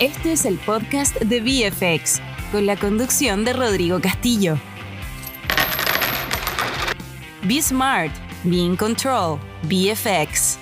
[0.00, 2.22] Este es el podcast de VFX,
[2.52, 4.56] con la conducción de Rodrigo Castillo.
[7.42, 8.12] Be Smart,
[8.44, 10.56] Be in Control, VFX.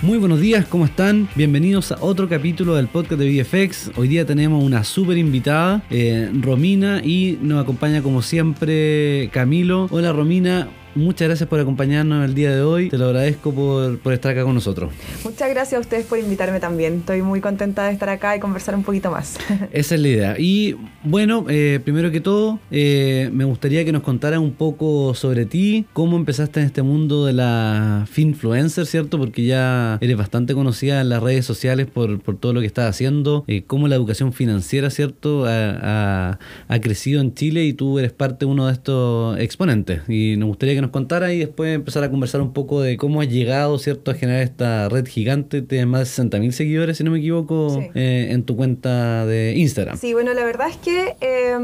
[0.00, 1.28] Muy buenos días, ¿cómo están?
[1.34, 3.90] Bienvenidos a otro capítulo del podcast de VFX.
[3.96, 9.88] Hoy día tenemos una súper invitada, eh, Romina, y nos acompaña como siempre Camilo.
[9.90, 12.88] Hola Romina, Muchas gracias por acompañarnos el día de hoy.
[12.88, 14.92] Te lo agradezco por, por, estar acá con nosotros.
[15.24, 16.98] Muchas gracias a ustedes por invitarme también.
[16.98, 19.36] Estoy muy contenta de estar acá y conversar un poquito más.
[19.72, 20.36] Esa es la idea.
[20.38, 25.46] Y bueno, eh, primero que todo, eh, me gustaría que nos contaras un poco sobre
[25.46, 29.18] ti, cómo empezaste en este mundo de la finfluencer, ¿cierto?
[29.18, 32.88] Porque ya eres bastante conocida en las redes sociales por, por todo lo que estás
[32.88, 35.44] haciendo, eh, cómo la educación financiera, ¿cierto?
[35.44, 36.38] Ha, ha,
[36.68, 40.02] ha crecido en Chile y tú eres parte de uno de estos exponentes.
[40.08, 43.20] Y nos gustaría que nos contara y después empezar a conversar un poco de cómo
[43.20, 45.62] has llegado, ¿cierto?, a generar esta red gigante.
[45.62, 47.90] de más de 60 mil seguidores, si no me equivoco, sí.
[47.94, 49.96] eh, en tu cuenta de Instagram.
[49.98, 51.56] Sí, bueno, la verdad es que eh,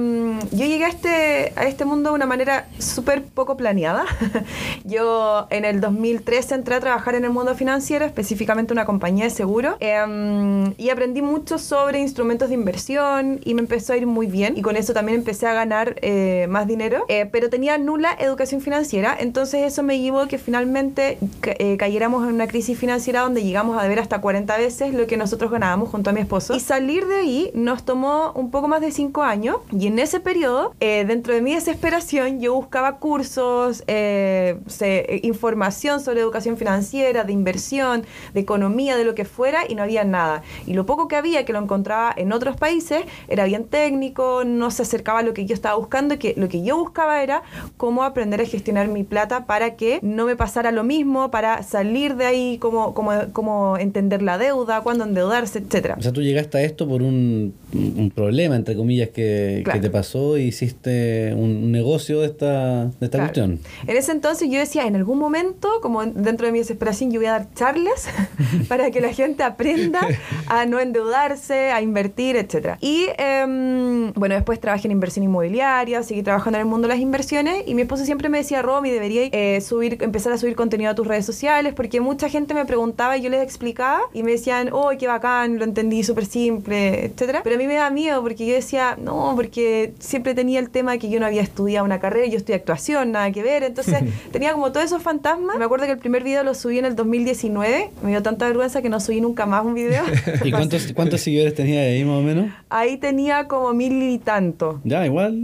[0.53, 4.05] yo llegué a este, a este mundo de una manera súper poco planeada.
[4.85, 9.31] yo en el 2013 entré a trabajar en el mundo financiero, específicamente una compañía de
[9.31, 14.27] seguro, eh, y aprendí mucho sobre instrumentos de inversión y me empezó a ir muy
[14.27, 14.57] bien.
[14.57, 18.61] Y con eso también empecé a ganar eh, más dinero, eh, pero tenía nula educación
[18.61, 23.43] financiera entonces eso me llevó a que finalmente eh, cayéramos en una crisis financiera donde
[23.43, 26.55] llegamos a deber hasta 40 veces lo que nosotros ganábamos junto a mi esposo.
[26.55, 30.21] Y salir de ahí nos tomó un poco más de 5 años y en ese
[30.21, 37.25] periodo, eh, dentro de mi desesperación, yo buscaba cursos, eh, se, información sobre educación financiera,
[37.25, 40.43] de inversión, de economía, de lo que fuera y no había nada.
[40.67, 44.71] Y lo poco que había, que lo encontraba en otros países, era bien técnico, no
[44.71, 47.43] se acercaba a lo que yo estaba buscando, que lo que yo buscaba era
[47.77, 52.17] cómo aprender a gestionar mi plata para que no me pasara lo mismo, para salir
[52.17, 55.97] de ahí, cómo, cómo, cómo entender la deuda, cuándo endeudarse, etcétera.
[55.99, 59.81] O sea, tú llegaste a esto por un, un problema, entre comillas, que, claro.
[59.81, 63.25] que, te pasó y hiciste un negocio de esta, de esta claro.
[63.25, 63.61] cuestión.
[63.87, 67.27] En ese entonces yo decía, en algún momento, como dentro de mi desesperación, yo voy
[67.27, 68.09] a dar charlas
[68.69, 70.01] para que la gente aprenda
[70.47, 72.79] a no endeudarse, a invertir, etcétera.
[72.81, 77.03] Y eh, bueno, después trabajé en inversión inmobiliaria, seguí trabajando en el mundo de las
[77.03, 80.91] inversiones y mi esposo siempre me decía, Romy, debería eh, subir, empezar a subir contenido
[80.91, 84.33] a tus redes sociales, porque mucha gente me preguntaba y yo les explicaba y me
[84.33, 87.41] decían, oh, qué bacán, lo entendí súper simple, etcétera.
[87.45, 90.99] Pero mí me da miedo porque yo decía, no, porque siempre tenía el tema de
[90.99, 94.53] que yo no había estudiado una carrera, yo estudié actuación, nada que ver, entonces tenía
[94.53, 95.59] como todos esos fantasmas.
[95.59, 98.83] Me acuerdo que el primer video lo subí en el 2019, me dio tanta vergüenza
[98.83, 100.05] que no subí nunca más un video.
[100.45, 102.51] ¿Y cuántos, cuántos seguidores tenía ahí más o menos?
[102.69, 104.81] Ahí tenía como mil y tanto.
[104.85, 105.35] Ya, igual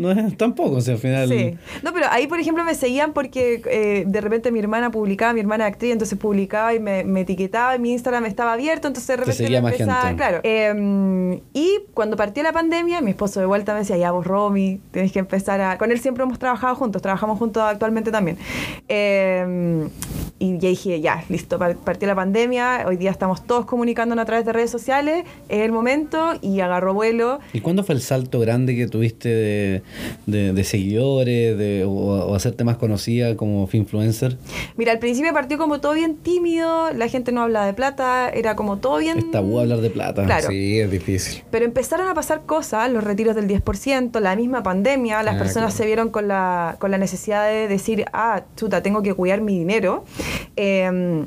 [0.00, 1.28] no es tampoco, o sea, al final...
[1.28, 1.56] Sí.
[1.82, 5.40] No, pero ahí, por ejemplo, me seguían porque eh, de repente mi hermana publicaba, mi
[5.40, 9.16] hermana actriz, entonces publicaba y me, me, etiquetaba y mi Instagram estaba abierto, entonces de
[9.16, 10.16] repente Te seguía me más empezaba, gente.
[10.16, 10.40] claro.
[10.42, 14.80] Eh, y cuando partió la pandemia, mi esposo de vuelta me decía, ya vos Romy,
[14.90, 15.78] tienes que empezar a...
[15.78, 18.38] Con él siempre hemos trabajado juntos, trabajamos juntos actualmente también.
[18.88, 19.88] Eh,
[20.38, 24.44] y ya dije, ya, listo, partió la pandemia, hoy día estamos todos comunicándonos a través
[24.44, 27.38] de redes sociales, es el momento y agarró vuelo.
[27.54, 29.82] ¿Y cuándo fue el salto grande que tuviste de,
[30.26, 34.36] de, de seguidores de, o, o, hacerte más conocida como influencer?
[34.76, 38.56] Mira, al principio partió como todo bien tímido, la gente no hablaba de plata, era
[38.56, 39.18] como todo bien...
[39.18, 40.24] Es tabú hablar de plata.
[40.24, 40.48] Claro.
[40.48, 41.44] Sí, es difícil.
[41.50, 45.72] Pero empezaron a pasar cosas, los retiros del 10%, la misma pandemia, las ah, personas
[45.72, 45.76] claro.
[45.76, 49.58] se vieron con la, con la necesidad de decir, ah, chuta, tengo que cuidar mi
[49.58, 50.04] dinero.
[50.56, 51.24] Eh,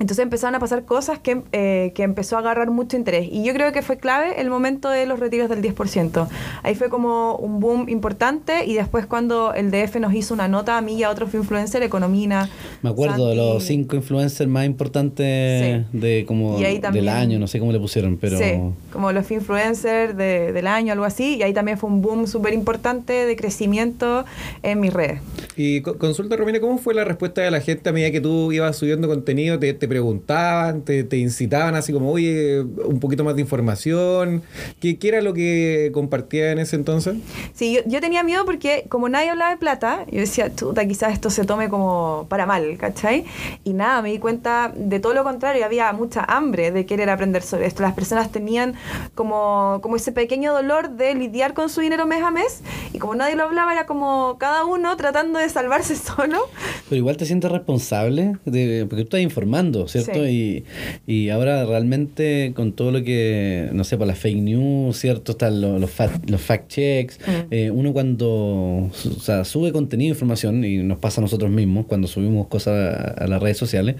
[0.00, 3.28] entonces empezaron a pasar cosas que, eh, que, empezó a agarrar mucho interés.
[3.30, 6.28] Y yo creo que fue clave el momento de los retiros del 10%.
[6.62, 10.78] Ahí fue como un boom importante y después cuando el DF nos hizo una nota
[10.78, 12.48] a mí y a otros influencers, Economina.
[12.82, 15.98] Me acuerdo Santi, de los cinco influencers más importantes sí.
[15.98, 18.38] de como del año, no sé cómo le pusieron, pero...
[18.38, 18.52] Sí,
[18.92, 21.36] como los influencers de, del año, algo así.
[21.36, 24.24] Y ahí también fue un boom súper importante de crecimiento
[24.62, 25.20] en mis redes.
[25.56, 28.76] Y consulta, Romina, ¿cómo fue la respuesta de la gente a medida que tú ibas
[28.76, 29.58] subiendo contenido?
[29.58, 34.42] ¿Te, te preguntaban, te, te, incitaban así como, oye, un poquito más de información?
[34.80, 37.16] ¿Qué, qué era lo que compartía en ese entonces?
[37.54, 41.12] Sí, yo, yo, tenía miedo porque como nadie hablaba de plata, yo decía, chuta, quizás
[41.12, 43.24] esto se tome como para mal, ¿cachai?
[43.64, 47.42] Y nada, me di cuenta de todo lo contrario, había mucha hambre de querer aprender
[47.42, 47.82] sobre esto.
[47.82, 48.74] Las personas tenían
[49.16, 49.47] como,
[49.82, 52.62] como ese pequeño dolor de lidiar con su dinero mes a mes
[52.92, 56.48] y como nadie lo hablaba, era como cada uno tratando de salvarse solo.
[56.88, 60.26] Pero igual te sientes responsable, de, porque tú estás informando ¿cierto?
[60.26, 60.64] Y,
[61.06, 65.32] y ahora realmente con todo lo que, no sé, por las fake news, ¿cierto?
[65.32, 67.18] Están los, los, fact, los fact checks.
[67.26, 67.30] Mm.
[67.50, 72.08] Eh, uno cuando o sea, sube contenido, información, y nos pasa a nosotros mismos cuando
[72.08, 73.96] subimos cosas a, a las redes sociales,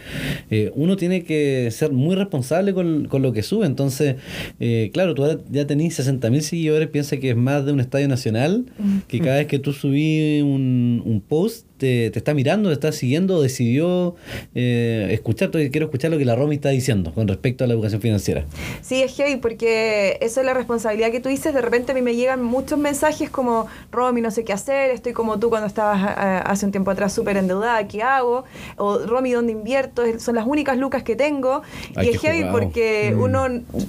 [0.51, 3.67] eh, uno tiene que ser muy responsable con, con lo que sube.
[3.67, 4.17] Entonces,
[4.61, 8.09] eh, claro, tú ya tenés 60 mil seguidores, piensa que es más de un estadio
[8.09, 8.67] nacional,
[9.07, 12.93] que cada vez que tú subís un, un post, te, te, está mirando, te está
[12.93, 14.17] siguiendo, decidió
[14.55, 18.01] eh, escuchar, quiero escuchar lo que la Romy está diciendo con respecto a la educación
[18.01, 18.45] financiera.
[18.83, 21.55] Sí, es heavy porque eso es la responsabilidad que tú dices.
[21.55, 25.13] De repente a mí me llegan muchos mensajes como, Romy, no sé qué hacer, estoy
[25.13, 28.45] como tú cuando estabas uh, hace un tiempo atrás súper endeudada, ¿qué hago?
[28.77, 30.03] O Romy, ¿dónde invierto?
[30.19, 31.63] Son las únicas lucas que tengo.
[31.95, 32.59] Ay, y es heavy jugado.
[32.59, 33.21] porque Mm.
[33.21, 33.47] uno,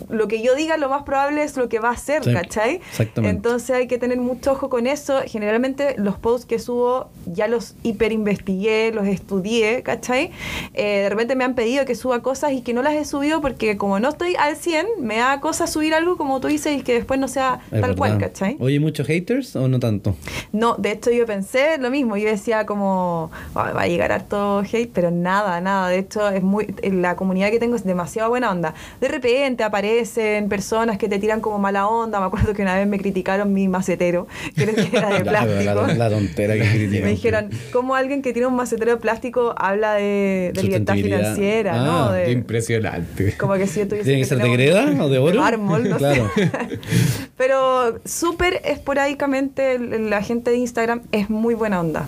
[0.09, 2.75] lo que yo diga, lo más probable es lo que va a hacer, Sí, ¿cachai?
[2.89, 3.35] exactamente.
[3.35, 5.21] Entonces hay que tener mucho ojo con eso.
[5.25, 10.31] Generalmente los posts que subo ya los hiper investigué, los estudié, ¿cachai?
[10.73, 13.41] Eh, de repente me han pedido que suba cosas y que no las he subido
[13.41, 16.83] porque como no estoy al 100, me da cosa subir algo como tú dices y
[16.83, 18.17] que después no sea Es tal cual.
[18.17, 18.57] ¿cachai?
[18.59, 20.15] Oye, ¿muchos haters o no tanto?
[20.51, 24.59] No, de hecho yo pensé lo mismo, yo decía como "Ay, va a llegar harto
[24.61, 28.51] hate, pero nada, nada, de hecho es muy la comunidad que tengo es demasiado buena
[28.51, 28.73] onda.
[28.99, 32.87] De repente aparecen personas que te tiran como mala onda, me acuerdo que una vez
[32.87, 35.87] me criticaron mi macetero, que era de plástico.
[35.87, 37.03] La, la tontera que critican.
[37.03, 41.73] Me dijeron, ¿cómo alguien que tiene un macetero de plástico habla de, de libertad financiera?
[41.81, 42.11] Ah, ¿no?
[42.13, 43.35] Qué De- impresionante.
[43.37, 45.39] como que si yo tuviese ¿Tiene que ser de greda o de oro?
[45.41, 46.29] mármol, no Claro.
[46.35, 46.49] sé.
[47.37, 52.07] Pero súper esporádicamente la gente de Instagram es muy buena onda.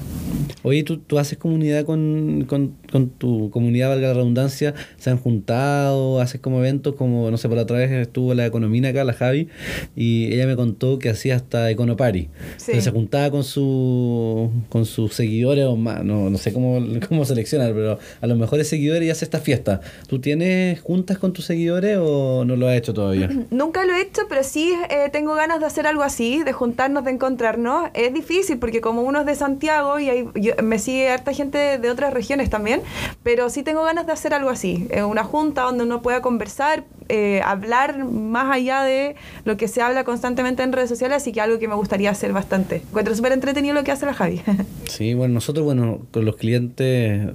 [0.63, 5.17] Oye, ¿tú, tú haces comunidad con, con, con tu comunidad, valga la redundancia, se han
[5.17, 9.03] juntado, haces como eventos, como, no sé, por la otra vez estuvo la economía acá,
[9.03, 9.47] la Javi,
[9.95, 12.29] y ella me contó que hacía hasta Econopari.
[12.57, 12.71] Sí.
[12.71, 17.25] Entonces se juntaba con su, con sus seguidores, o más, no, no sé cómo, cómo
[17.25, 19.81] seleccionar, pero a los mejores seguidores y hace esta fiesta.
[20.07, 23.29] ¿Tú tienes juntas con tus seguidores o no lo has hecho todavía?
[23.51, 27.03] Nunca lo he hecho, pero sí eh, tengo ganas de hacer algo así, de juntarnos,
[27.05, 27.89] de encontrarnos.
[27.93, 31.77] Es difícil porque como uno es de Santiago y hay- yo- me sigue harta gente
[31.77, 32.80] de otras regiones también,
[33.23, 36.83] pero sí tengo ganas de hacer algo así, eh, una junta donde uno pueda conversar,
[37.09, 41.41] eh, hablar más allá de lo que se habla constantemente en redes sociales, así que
[41.41, 42.77] algo que me gustaría hacer bastante.
[42.77, 44.41] Encuentro súper entretenido lo que hace la Javi.
[44.87, 47.29] Sí, bueno, nosotros, bueno, con los clientes,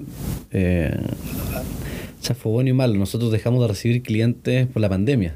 [0.53, 0.97] eh,
[2.35, 2.95] fue bueno y malo.
[2.95, 5.35] Nosotros dejamos de recibir clientes por la pandemia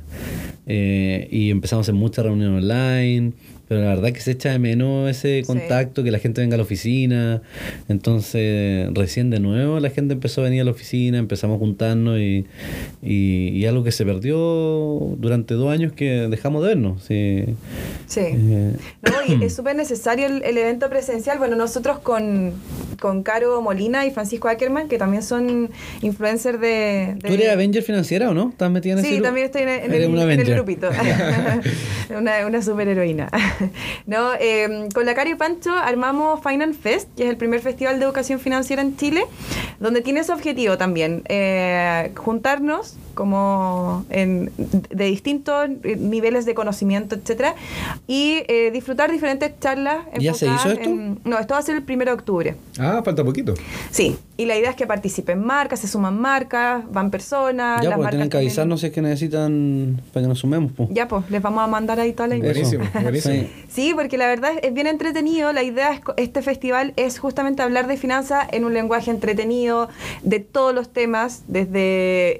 [0.66, 3.32] eh, y empezamos hacer muchas reuniones online.
[3.70, 5.46] Pero la verdad que se echa de menos ese Sí.
[5.46, 7.40] contacto, que la gente venga a la oficina.
[7.88, 12.18] Entonces, recién de nuevo la gente empezó a venir a la oficina, empezamos a juntarnos
[12.18, 12.46] y,
[13.00, 14.36] y, y algo que se perdió
[15.18, 17.04] durante dos años que dejamos de vernos.
[17.04, 17.44] Sí.
[18.08, 18.20] sí.
[18.24, 18.72] Eh,
[19.02, 21.38] No, y es súper necesario el, el evento presencial.
[21.38, 22.52] Bueno, nosotros con,
[23.00, 25.70] con Caro Molina y Francisco Ackerman, que también son
[26.02, 27.14] influencers de...
[27.22, 28.48] de- ¿Tú eres Avenger financiera o no?
[28.50, 30.90] ¿Estás metida en ese Sí, también estoy en, en el, en el grupito.
[32.18, 33.28] una, una superheroína.
[34.06, 38.04] no, eh, con la Cari Pancho armamos Finance Fest, que es el primer festival de
[38.04, 39.24] educación financiera en Chile,
[39.78, 45.68] donde tiene ese objetivo también, eh, juntarnos como en, de distintos
[45.98, 47.54] niveles de conocimiento, etcétera,
[48.06, 50.04] y eh, disfrutar diferentes charlas.
[50.18, 50.88] ¿Ya se hizo esto?
[50.88, 52.56] en- no, esto va a ser el 1 de octubre.
[52.78, 53.54] Ah, falta poquito.
[53.90, 57.82] Sí, y la idea es que participen marcas, se suman marcas, van personas.
[57.82, 60.72] Ya, las pues marcas tienen que avisarnos si es que necesitan para que nos sumemos.
[60.72, 60.88] Pues.
[60.92, 62.80] Ya, pues, les vamos a mandar ahí toda la información.
[62.80, 63.34] Buenísimo, buenísimo.
[63.34, 63.50] Sí.
[63.68, 65.52] Sí, porque la verdad es, bien entretenido.
[65.52, 69.88] La idea es este festival es justamente hablar de finanzas en un lenguaje entretenido,
[70.22, 72.38] de todos los temas, desde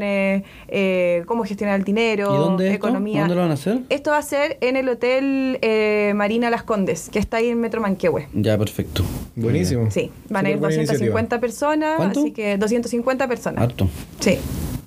[0.00, 2.86] inversiones, eh, cómo gestionar el dinero, ¿Y dónde es esto?
[2.86, 3.20] economía.
[3.20, 3.80] ¿Dónde lo van a hacer?
[3.88, 7.60] Esto va a ser en el Hotel eh, Marina Las Condes, que está ahí en
[7.60, 8.28] Metro Manquehue.
[8.32, 9.04] Ya, perfecto.
[9.36, 9.90] Buenísimo.
[9.90, 12.20] Sí, van a ir buena 250 personas, ¿Cuánto?
[12.20, 13.62] así que 250 personas.
[13.64, 13.88] Harto.
[14.20, 14.38] Sí,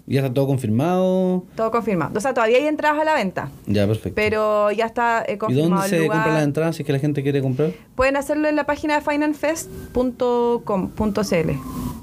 [0.05, 1.45] ¿Ya está todo confirmado?
[1.55, 2.12] todo confirmado.
[2.17, 4.15] O sea, todavía hay entradas a la venta, Ya, perfecto.
[4.15, 6.17] pero ya está eh, ¿Y confirmado dónde el se lugar.
[6.17, 7.72] compran las entradas si es que la gente quiere comprar?
[7.95, 11.51] Pueden hacerlo en la página de financefest.com.cl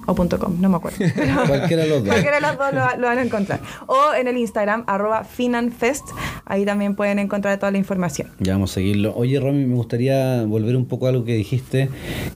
[0.07, 0.99] o .com, no me acuerdo.
[1.15, 2.09] Pero Cualquiera de los dos.
[2.09, 3.61] Cualquiera de los dos lo, lo van a encontrar.
[3.87, 6.05] O en el Instagram, arroba finanfest,
[6.47, 8.29] ahí también pueden encontrar toda la información.
[8.41, 9.15] Ya vamos a seguirlo.
[9.15, 11.91] Oye, Romy, me gustaría volver un poco a algo que dijiste,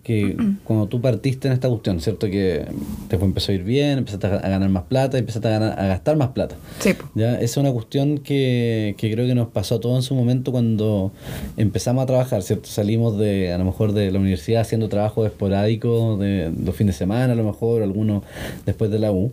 [0.04, 2.28] que cuando tú partiste en esta cuestión, ¿cierto?
[2.28, 2.64] Que
[3.08, 5.78] te fue, empezó a ir bien, empezaste a a ganar más plata, empezaste a, ganar-
[5.80, 6.56] a gastar más plata.
[6.80, 6.94] Sí.
[7.14, 10.14] Ya, esa es una cuestión que, que creo que nos pasó a todos en su
[10.14, 11.12] momento cuando
[11.56, 12.68] empezamos a trabajar, ¿cierto?
[12.68, 16.98] Salimos de, a lo mejor de la universidad haciendo trabajo esporádico de los fines de
[16.98, 18.22] semana, a lo mejor, algunos
[18.66, 19.32] después de la U.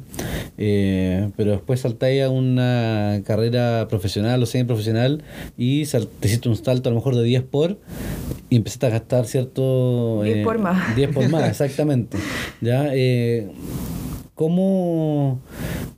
[0.57, 5.23] Eh, pero después saltáis a una carrera profesional o semiprofesional
[5.57, 7.77] y te hiciste un salto a lo mejor de 10 por
[8.49, 10.21] y empezaste a gastar, ¿cierto?
[10.23, 10.95] 10 por más.
[10.95, 12.17] 10 por más, exactamente.
[12.61, 12.89] ¿Ya?
[12.93, 13.47] Eh,
[14.41, 15.39] cómo,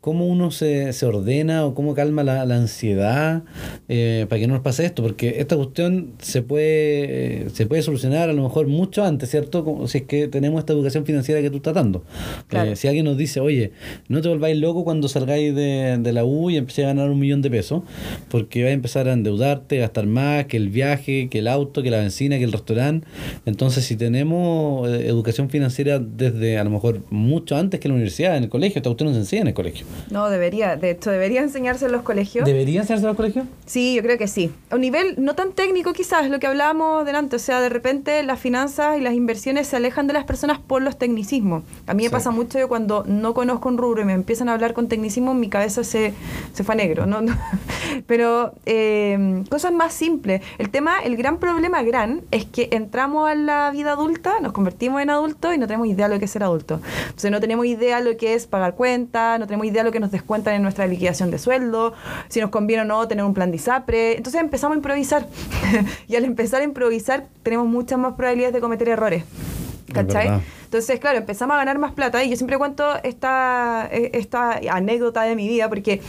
[0.01, 3.43] cómo uno se, se ordena o cómo calma la, la ansiedad
[3.87, 8.29] eh, para que no nos pase esto, porque esta cuestión se puede, se puede solucionar
[8.29, 9.63] a lo mejor mucho antes, ¿cierto?
[9.63, 12.03] Como si es que tenemos esta educación financiera que tú estás dando.
[12.47, 12.71] Claro.
[12.71, 13.71] Eh, si alguien nos dice, oye,
[14.09, 17.19] no te volváis loco cuando salgáis de, de la U y empecéis a ganar un
[17.19, 17.83] millón de pesos,
[18.27, 21.91] porque vais a empezar a endeudarte, gastar más, que el viaje, que el auto, que
[21.91, 23.07] la benzina, que el restaurante.
[23.45, 28.32] Entonces, si tenemos eh, educación financiera desde a lo mejor mucho antes que la universidad,
[28.37, 29.85] en el colegio, esta cuestión no se enseña en el colegio.
[30.09, 30.75] No, debería.
[30.75, 32.45] De hecho, debería enseñarse en los colegios.
[32.45, 33.47] ¿Deberían enseñarse en el colegio?
[33.65, 34.51] Sí, yo creo que sí.
[34.69, 37.35] A un nivel no tan técnico quizás, lo que hablábamos delante.
[37.35, 40.81] O sea, de repente las finanzas y las inversiones se alejan de las personas por
[40.81, 41.63] los tecnicismos.
[41.87, 42.13] A mí me Sí.
[42.13, 45.33] pasa mucho que cuando no conozco un rubro y me empiezan a hablar con tecnicismo,
[45.33, 46.13] mi cabeza se,
[46.53, 47.05] se fue a negro.
[47.05, 47.21] ¿no?
[47.21, 47.35] No.
[48.07, 50.41] Pero eh, cosas más simples.
[50.57, 55.01] El tema, el gran problema gran es que entramos a la vida adulta, nos convertimos
[55.01, 56.79] en adultos y no tenemos idea de lo que es ser adulto.
[57.05, 59.91] Entonces no tenemos idea de lo que es pagar cuentas, no tenemos idea de lo
[59.91, 61.93] que nos descuentan en nuestra liquidación de sueldo,
[62.29, 64.17] si nos conviene o no tener un plan de ISAPRE.
[64.17, 65.27] Entonces empezamos a improvisar.
[66.07, 69.23] y al empezar a improvisar tenemos muchas más probabilidades de cometer errores.
[69.87, 70.41] Es ¿Cachai?
[70.73, 75.35] Entonces, claro, empezamos a ganar más plata y yo siempre cuento esta, esta anécdota de
[75.35, 76.01] mi vida porque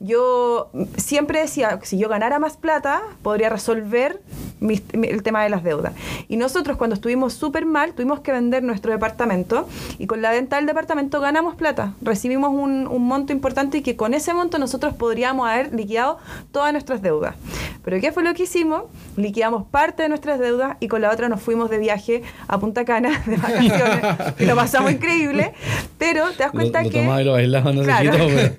[0.00, 4.20] yo siempre decía, si yo ganara más plata, podría resolver
[4.58, 5.92] mis- mi- el tema de las deudas.
[6.26, 9.68] Y nosotros cuando estuvimos súper mal, tuvimos que vender nuestro departamento
[10.00, 11.94] y con la venta del departamento ganamos plata.
[12.02, 16.18] Recibimos un, un monto importante y que con ese monto nosotros podríamos haber liquidado
[16.50, 17.36] todas nuestras deudas.
[17.84, 18.82] Pero ¿qué fue lo que hicimos?
[19.16, 22.84] Liquidamos parte de nuestras deudas y con la otra nos fuimos de viaje a Punta
[22.84, 24.07] Cana de vacaciones
[24.38, 25.52] lo pasamos increíble.
[25.98, 26.98] Pero te das cuenta lo, lo que...
[27.24, 27.36] lo
[27.82, 28.12] Claro.
[28.28, 28.56] pero-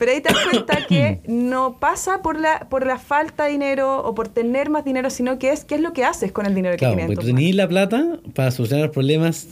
[0.00, 3.98] Pero ahí te das cuenta que no pasa por la, por la falta de dinero
[4.02, 6.54] o por tener más dinero, sino que es qué es lo que haces con el
[6.54, 7.16] dinero Claro, que tienes.
[7.16, 9.46] porque tú la plata para solucionar los problemas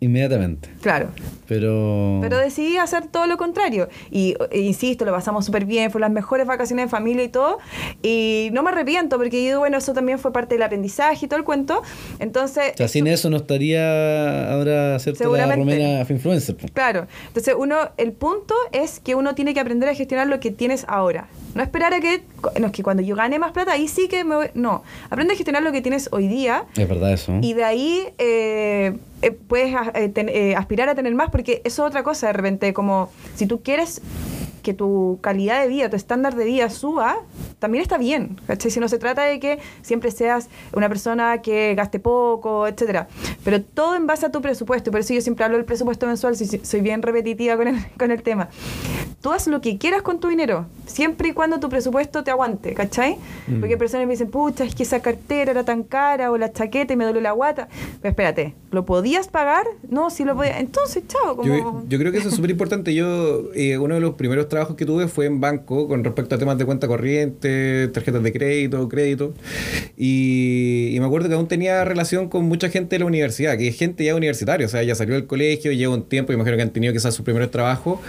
[0.00, 0.68] inmediatamente.
[0.82, 1.08] Claro.
[1.48, 2.18] Pero.
[2.20, 3.88] Pero decidí hacer todo lo contrario.
[4.10, 7.58] Y e, insisto, lo pasamos súper bien, fueron las mejores vacaciones de familia y todo.
[8.02, 11.38] Y no me arrepiento porque yo bueno, eso también fue parte del aprendizaje y todo
[11.38, 11.82] el cuento.
[12.18, 16.56] Entonces, O sea, sin eso no estaría ahora hacerte la romera influencer.
[16.74, 17.06] Claro.
[17.28, 20.84] Entonces, uno, el punto es que uno tiene que aprender a gestionar lo que tienes
[20.88, 21.28] ahora.
[21.54, 22.22] No esperar a que,
[22.60, 24.46] no, es que cuando yo gane más plata, ahí sí que me voy.
[24.54, 24.82] No.
[25.10, 27.32] Aprende a gestionar lo que tienes hoy día Es verdad eso.
[27.40, 31.84] y de ahí eh, eh, puedes a- eh, ten- aspirar a tener más, porque eso
[31.84, 34.02] es otra cosa de repente, como si tú quieres
[34.62, 37.18] que tu calidad de vida, tu estándar de vida suba,
[37.58, 38.40] también está bien.
[38.46, 38.70] ¿cachai?
[38.70, 43.06] Si no se trata de que siempre seas una persona que gaste poco, etcétera.
[43.44, 44.90] Pero todo en base a tu presupuesto.
[44.90, 47.76] Por eso yo siempre hablo del presupuesto mensual, si- si- soy bien repetitiva con el,
[47.98, 48.48] con el tema.
[49.20, 52.74] Tú haz lo que quieras con tu dinero, siempre y cuando tu presupuesto te aguante,
[52.74, 53.16] ¿cachai?
[53.46, 53.60] Mm.
[53.60, 56.92] Porque personas me dicen, pucha, es que esa cartera era tan cara, o la chaqueta
[56.92, 57.68] y me duele la guata.
[58.00, 59.66] Pero espérate, ¿lo podías pagar?
[59.88, 60.58] No, sí lo podía.
[60.58, 61.48] Entonces, chao, como...
[61.48, 62.94] Yo, yo creo que eso es súper importante.
[62.94, 66.38] Yo, eh, uno de los primeros trabajos que tuve fue en banco con respecto a
[66.38, 69.34] temas de cuenta corriente, tarjetas de crédito, crédito.
[69.96, 73.68] Y, y me acuerdo que aún tenía relación con mucha gente de la universidad, que
[73.68, 76.62] es gente ya universitaria, o sea, ya salió del colegio, lleva un tiempo, imagino que
[76.62, 78.00] han tenido quizás sus primeros trabajos.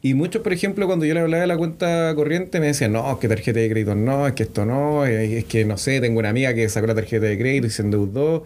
[0.00, 3.10] Y muchos, por ejemplo, cuando yo le hablaba de la cuenta corriente, me decían, no,
[3.12, 6.00] es que tarjeta de crédito no, es que esto no, eh, es que no sé,
[6.00, 8.44] tengo una amiga que sacó la tarjeta de crédito y se endeudó.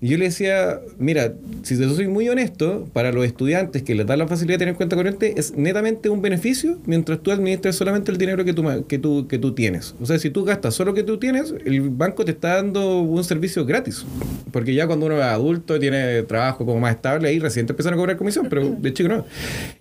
[0.00, 4.06] Y yo le decía, mira, si te soy muy honesto, para los estudiantes que les
[4.06, 8.10] da la facilidad de tener cuenta corriente, es netamente un beneficio mientras tú administres solamente
[8.10, 9.94] el dinero que tú, que tú, que tú tienes.
[10.00, 13.02] O sea, si tú gastas solo lo que tú tienes, el banco te está dando
[13.02, 14.06] un servicio gratis.
[14.50, 17.92] Porque ya cuando uno es adulto, tiene trabajo como más estable, ahí recién te empiezan
[17.92, 19.26] a cobrar comisión, pero de chico no.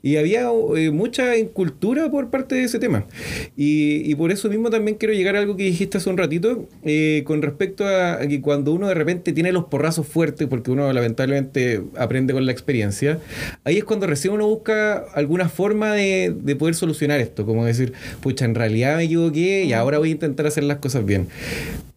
[0.04, 3.06] Y había eh, mucha incultura por parte de ese tema.
[3.56, 6.68] Y, y por eso mismo también quiero llegar a algo que dijiste hace un ratito,
[6.84, 10.72] eh, con respecto a, a que cuando uno de repente tiene los porrazos fuertes, porque
[10.72, 13.20] uno lamentablemente aprende con la experiencia,
[13.64, 17.94] ahí es cuando recién uno busca alguna forma de, de poder solucionar esto, como decir,
[18.22, 21.28] pucha, en realidad me equivoqué y ahora voy a intentar hacer las cosas bien.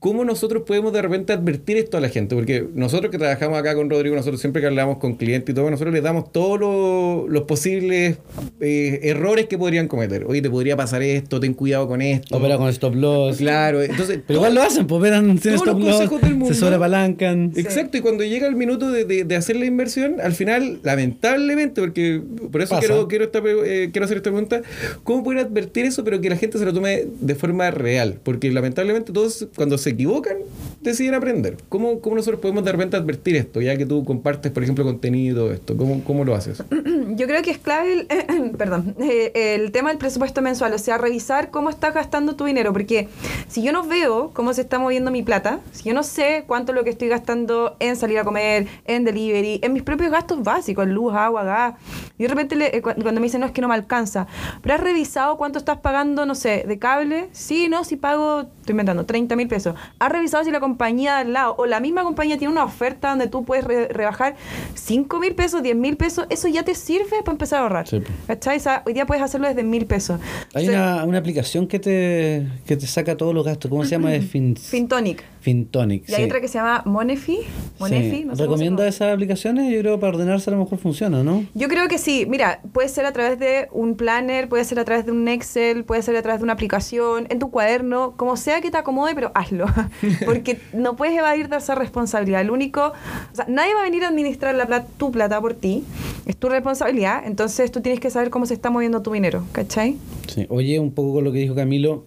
[0.00, 2.34] ¿Cómo nosotros podemos de repente advertir esto a la gente?
[2.34, 5.70] Porque nosotros que trabajamos acá con Rodrigo, nosotros siempre que hablamos con clientes y todo,
[5.70, 8.16] nosotros les damos todos los, los posibles
[8.60, 10.24] eh, errores que podrían cometer.
[10.26, 12.34] Oye, te podría pasar esto, ten cuidado con esto.
[12.34, 13.36] Opera con stop loss.
[13.36, 14.20] Claro, entonces...
[14.26, 16.54] Pero igual lo hacen, pues operan sin Todos los stop loss, consejos del mundo.
[16.54, 17.52] se sobreapalancan.
[17.56, 21.80] Exacto, y cuando llega el minuto de, de- de hacer la inversión, al final, lamentablemente,
[21.82, 22.86] porque por eso Pasa.
[22.86, 24.62] quiero, quiero, esta eh, quiero hacer esta pregunta,
[25.04, 28.18] ¿cómo poder advertir eso, pero que la gente se lo tome de forma real?
[28.22, 30.36] Porque lamentablemente todos cuando se equivocan,
[30.80, 31.56] deciden aprender.
[31.68, 35.52] ¿Cómo, cómo nosotros podemos de repente advertir esto, ya que tú compartes, por ejemplo, contenido
[35.52, 35.76] esto?
[35.76, 36.62] ¿Cómo, cómo lo haces?
[37.16, 40.98] Yo creo que es clave el, perdón, eh, el tema del presupuesto mensual, o sea,
[40.98, 43.08] revisar cómo estás gastando tu dinero, porque
[43.48, 46.72] si yo no veo cómo se está moviendo mi plata, si yo no sé cuánto
[46.72, 50.42] es lo que estoy gastando en salir a comer, en delivery, en mis propios gastos
[50.42, 51.74] básicos, luz, agua, gas,
[52.18, 54.26] Y de repente le- eh, cu- cuando me dicen, no, es que no me alcanza.
[54.62, 57.28] Pero has revisado cuánto estás pagando, no sé, de cable.
[57.32, 59.74] Sí, no, si pago, estoy inventando, 30 mil pesos.
[59.98, 63.10] Has revisado si la compañía de al lado o la misma compañía tiene una oferta
[63.10, 64.36] donde tú puedes re- rebajar
[64.74, 66.26] 5 mil pesos, 10 mil pesos.
[66.30, 67.86] Eso ya te sirve para empezar a ahorrar.
[67.88, 68.02] Sí.
[68.28, 70.20] O sea, hoy día puedes hacerlo desde mil pesos.
[70.54, 73.68] Hay O sea, una, una aplicación que te, que te saca todos los gastos.
[73.70, 74.10] ¿Cómo se llama?
[74.70, 75.22] Fintonic.
[75.40, 76.08] Fintonic.
[76.08, 76.24] Y hay sí.
[76.26, 77.38] otra que se llama Monefi.
[77.78, 78.10] Monefi, Sí.
[78.10, 78.88] no sé cómo se ¿Recomienda llama.
[78.88, 79.72] esas aplicaciones?
[79.72, 81.44] Yo creo que para ordenarse a lo mejor funciona, ¿no?
[81.54, 82.26] Yo creo que sí.
[82.28, 85.84] Mira, puede ser a través de un planner, puede ser a través de un Excel,
[85.84, 89.14] puede ser a través de una aplicación, en tu cuaderno, como sea que te acomode,
[89.14, 89.66] pero hazlo.
[90.26, 92.40] Porque no puedes evadir de esa responsabilidad.
[92.42, 92.92] El único,
[93.32, 95.84] o sea, nadie va a venir a administrar la plata, tu plata por ti.
[96.26, 97.22] Es tu responsabilidad.
[97.24, 99.96] Entonces tú tienes que saber cómo se está moviendo tu dinero, ¿cachai?
[100.28, 100.46] Sí.
[100.50, 102.04] Oye, un poco con lo que dijo Camilo.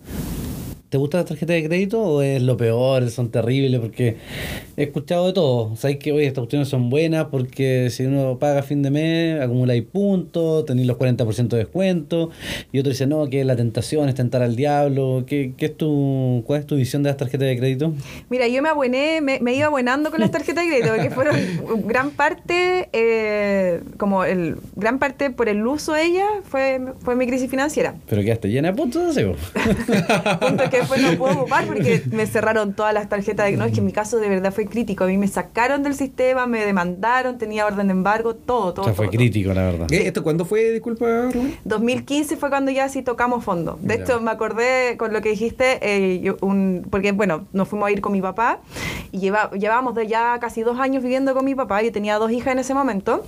[0.93, 3.09] ¿Te gustan las tarjetas de crédito o es lo peor?
[3.09, 4.17] Son terribles porque
[4.77, 5.75] he escuchado de todo.
[5.75, 9.41] Sabes que oye, estas cuestiones son buenas porque si uno paga a fin de mes,
[9.41, 12.29] acumuláis puntos, tenéis los 40% de descuento.
[12.71, 15.23] Y otro dice, no, que la tentación es tentar al diablo.
[15.25, 17.91] ¿Qué, qué es tu, ¿Cuál es tu visión de las tarjetas de crédito?
[18.29, 21.87] Mira, yo me abuené, me, me iba abonando con las tarjetas de crédito, porque fueron
[21.87, 27.25] gran parte, eh, como el gran parte por el uso de ellas, fue, fue mi
[27.25, 27.95] crisis financiera.
[28.07, 29.35] Pero quedaste llena de puntos, así, po.
[30.39, 33.47] Punto que después no puedo ocupar porque me cerraron todas las tarjetas.
[33.47, 35.03] De, no, es que mi caso de verdad fue crítico.
[35.03, 38.81] A mí me sacaron del sistema, me demandaron, tenía orden de embargo, todo, todo.
[38.83, 39.17] O sea, fue todo, todo.
[39.19, 39.91] crítico, la verdad.
[39.91, 40.07] ¿Eh?
[40.07, 41.57] ¿Esto cuándo fue, disculpa, Rubén?
[41.65, 43.77] 2015 fue cuando ya sí tocamos fondo.
[43.81, 47.87] De hecho, me acordé con lo que dijiste, eh, yo- un- porque bueno, nos fuimos
[47.87, 48.59] a ir con mi papá
[49.11, 51.81] y lleva, llevábamos de ya casi dos años viviendo con mi papá.
[51.81, 53.23] Yo tenía dos hijas en ese momento.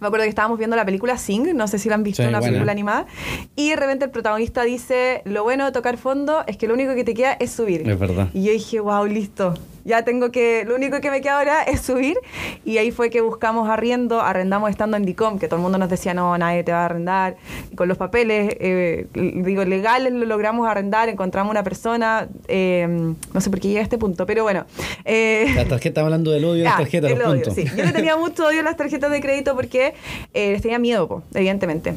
[0.00, 2.28] Me acuerdo que estábamos viendo la película Sing, no sé si la han visto, Sí,
[2.28, 2.52] una buena.
[2.52, 3.06] película animada.
[3.54, 6.94] Y de repente el protagonista dice, lo bueno de tocar fondo es que lo único
[6.94, 7.88] que te queda es subir.
[7.88, 8.28] Es verdad.
[8.34, 9.54] Y yo dije, wow, listo.
[9.86, 12.16] Ya tengo que, lo único que me queda ahora es subir.
[12.64, 15.88] Y ahí fue que buscamos arriendo, arrendamos estando en DICOM, que todo el mundo nos
[15.88, 17.36] decía, no, nadie te va a arrendar.
[17.70, 22.86] Y con los papeles, eh, digo, legales lo logramos arrendar, encontramos una persona, eh,
[23.32, 24.66] no sé por qué llega a este punto, pero bueno.
[25.04, 27.54] eh, La tarjeta, hablando del odio de las Ah, tarjetas, el los odio, puntos.
[27.54, 27.64] sí.
[27.76, 29.94] Yo le tenía mucho odio a las tarjetas de crédito porque
[30.34, 31.94] eh, les tenía miedo, po, evidentemente.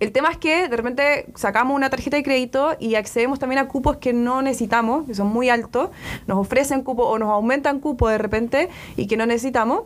[0.00, 3.68] El tema es que de repente sacamos una tarjeta de crédito y accedemos también a
[3.68, 5.90] cupos que no necesitamos, que son muy altos.
[6.26, 9.82] Nos ofrecen cupos o nos aumentan cupos de repente y que no necesitamos.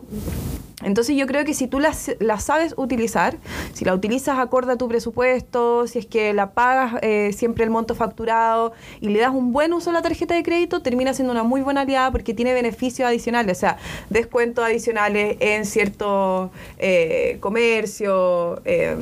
[0.84, 3.36] Entonces yo creo que si tú la, la sabes utilizar,
[3.72, 7.70] si la utilizas acorde a tu presupuesto, si es que la pagas eh, siempre el
[7.70, 11.32] monto facturado y le das un buen uso a la tarjeta de crédito, termina siendo
[11.32, 13.76] una muy buena aliada porque tiene beneficios adicionales, o sea,
[14.10, 18.96] descuentos adicionales en cierto eh, comercio, eh,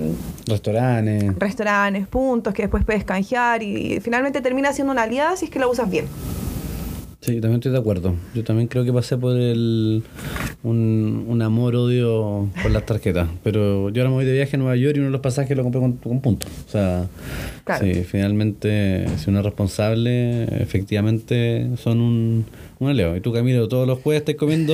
[0.47, 1.39] Restaurantes.
[1.39, 5.51] restaurantes, puntos que después puedes canjear y, y finalmente termina siendo una aliada si es
[5.51, 6.07] que la usas bien.
[7.21, 8.15] Sí, también estoy de acuerdo.
[8.35, 10.03] Yo también creo que pasé por el
[10.63, 13.29] un, un amor-odio por las tarjetas.
[13.43, 15.55] Pero yo ahora me voy de viaje a Nueva York y uno de los pasajes
[15.55, 16.51] lo compré con, con puntos.
[16.67, 17.09] O sea,
[17.65, 17.85] Claro.
[17.85, 22.45] sí, finalmente, si uno es responsable, efectivamente son un,
[22.81, 23.15] un aliado.
[23.17, 24.73] Y tú, Camilo, todos los jueves estás comiendo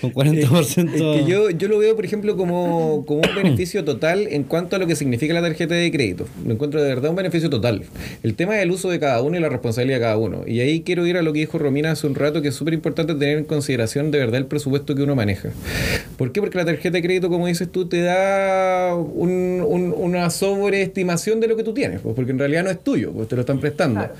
[0.00, 0.94] con 40%.
[1.16, 4.76] Es que yo, yo lo veo, por ejemplo, como, como un beneficio total en cuanto
[4.76, 6.26] a lo que significa la tarjeta de crédito.
[6.44, 7.84] Lo encuentro de verdad un beneficio total.
[8.22, 10.42] El tema es el uso de cada uno y la responsabilidad de cada uno.
[10.46, 12.74] Y ahí quiero ir a lo que dijo Romina hace un rato, que es súper
[12.74, 15.50] importante tener en consideración de verdad el presupuesto que uno maneja.
[16.16, 16.40] ¿Por qué?
[16.40, 21.46] Porque la tarjeta de crédito, como dices tú, te da un- un- una sobreestimación de
[21.48, 23.60] lo que tú tienes, pues, porque en realidad no es tuyo, pues te lo están
[23.60, 24.00] prestando.
[24.00, 24.14] Claro.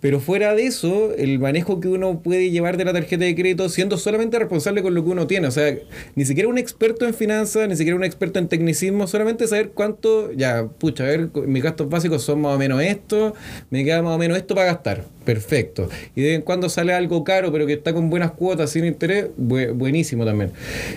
[0.00, 3.68] Pero fuera de eso, el manejo que uno puede llevar de la tarjeta de crédito
[3.68, 5.48] siendo solamente responsable con lo que uno tiene.
[5.48, 5.76] O sea,
[6.14, 10.32] ni siquiera un experto en finanzas, ni siquiera un experto en tecnicismo, solamente saber cuánto,
[10.32, 13.34] ya, pucha, a ver, mis gastos básicos son más o menos esto,
[13.68, 15.04] me queda más o menos esto para gastar.
[15.24, 15.88] Perfecto.
[16.16, 18.84] Y de vez en cuando sale algo caro, pero que está con buenas cuotas, sin
[18.86, 20.52] interés, bu- buenísimo también.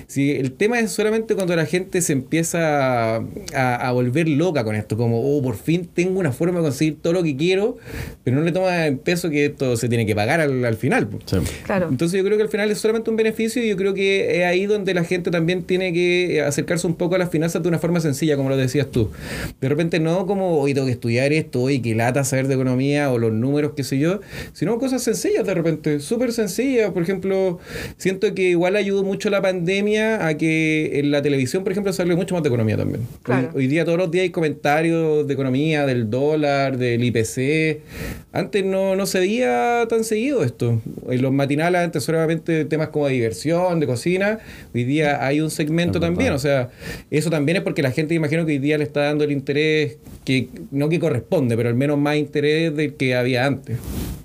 [0.08, 3.22] Si el tema es solamente cuando la gente se empieza a,
[3.54, 7.14] a volver loca con esto, como, oh, por fin tengo una forma de conseguir todo
[7.14, 7.78] lo que quiero,
[8.24, 11.08] pero no le toma en peso que esto se tiene que pagar al, al final.
[11.42, 11.54] Sí.
[11.64, 11.88] Claro.
[11.90, 14.46] Entonces yo creo que al final es solamente un beneficio y yo creo que es
[14.46, 17.80] ahí donde la gente también tiene que acercarse un poco a las finanzas de una
[17.80, 19.10] forma sencilla, como lo decías tú.
[19.62, 23.12] De repente no como hoy tengo que estudiar esto, hoy que lata saber de economía
[23.12, 24.20] o los números, qué sé yo,
[24.54, 26.92] sino cosas sencillas de repente, súper sencillas.
[26.92, 27.60] Por ejemplo,
[27.98, 32.02] siento que igual ayudó mucho la pandemia a que en la televisión, por ejemplo, se
[32.02, 33.08] hable mucho más de economía también.
[33.24, 33.50] Claro.
[33.54, 37.82] Hoy, hoy día todos los días hay comentarios de economía, del dólar, del IPC.
[38.32, 40.82] Antes no, no se veía tan seguido esto.
[41.10, 44.40] En los matinales antes solamente temas como de diversión, de cocina.
[44.76, 46.34] Hoy día hay un segmento Es también.
[46.34, 46.36] verdad.
[46.36, 46.70] O sea,
[47.10, 49.98] eso también es porque la gente imagino que hoy día le está dando el interés
[50.26, 53.78] que no que corresponde, pero al menos más interés del que había antes.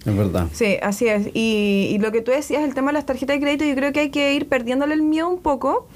[0.06, 0.46] Es verdad.
[0.52, 1.28] Sí, así es.
[1.34, 3.92] Y, y lo que tú decías, el tema de las tarjetas de crédito, yo creo
[3.92, 5.88] que hay que ir perdiéndole el miedo un poco,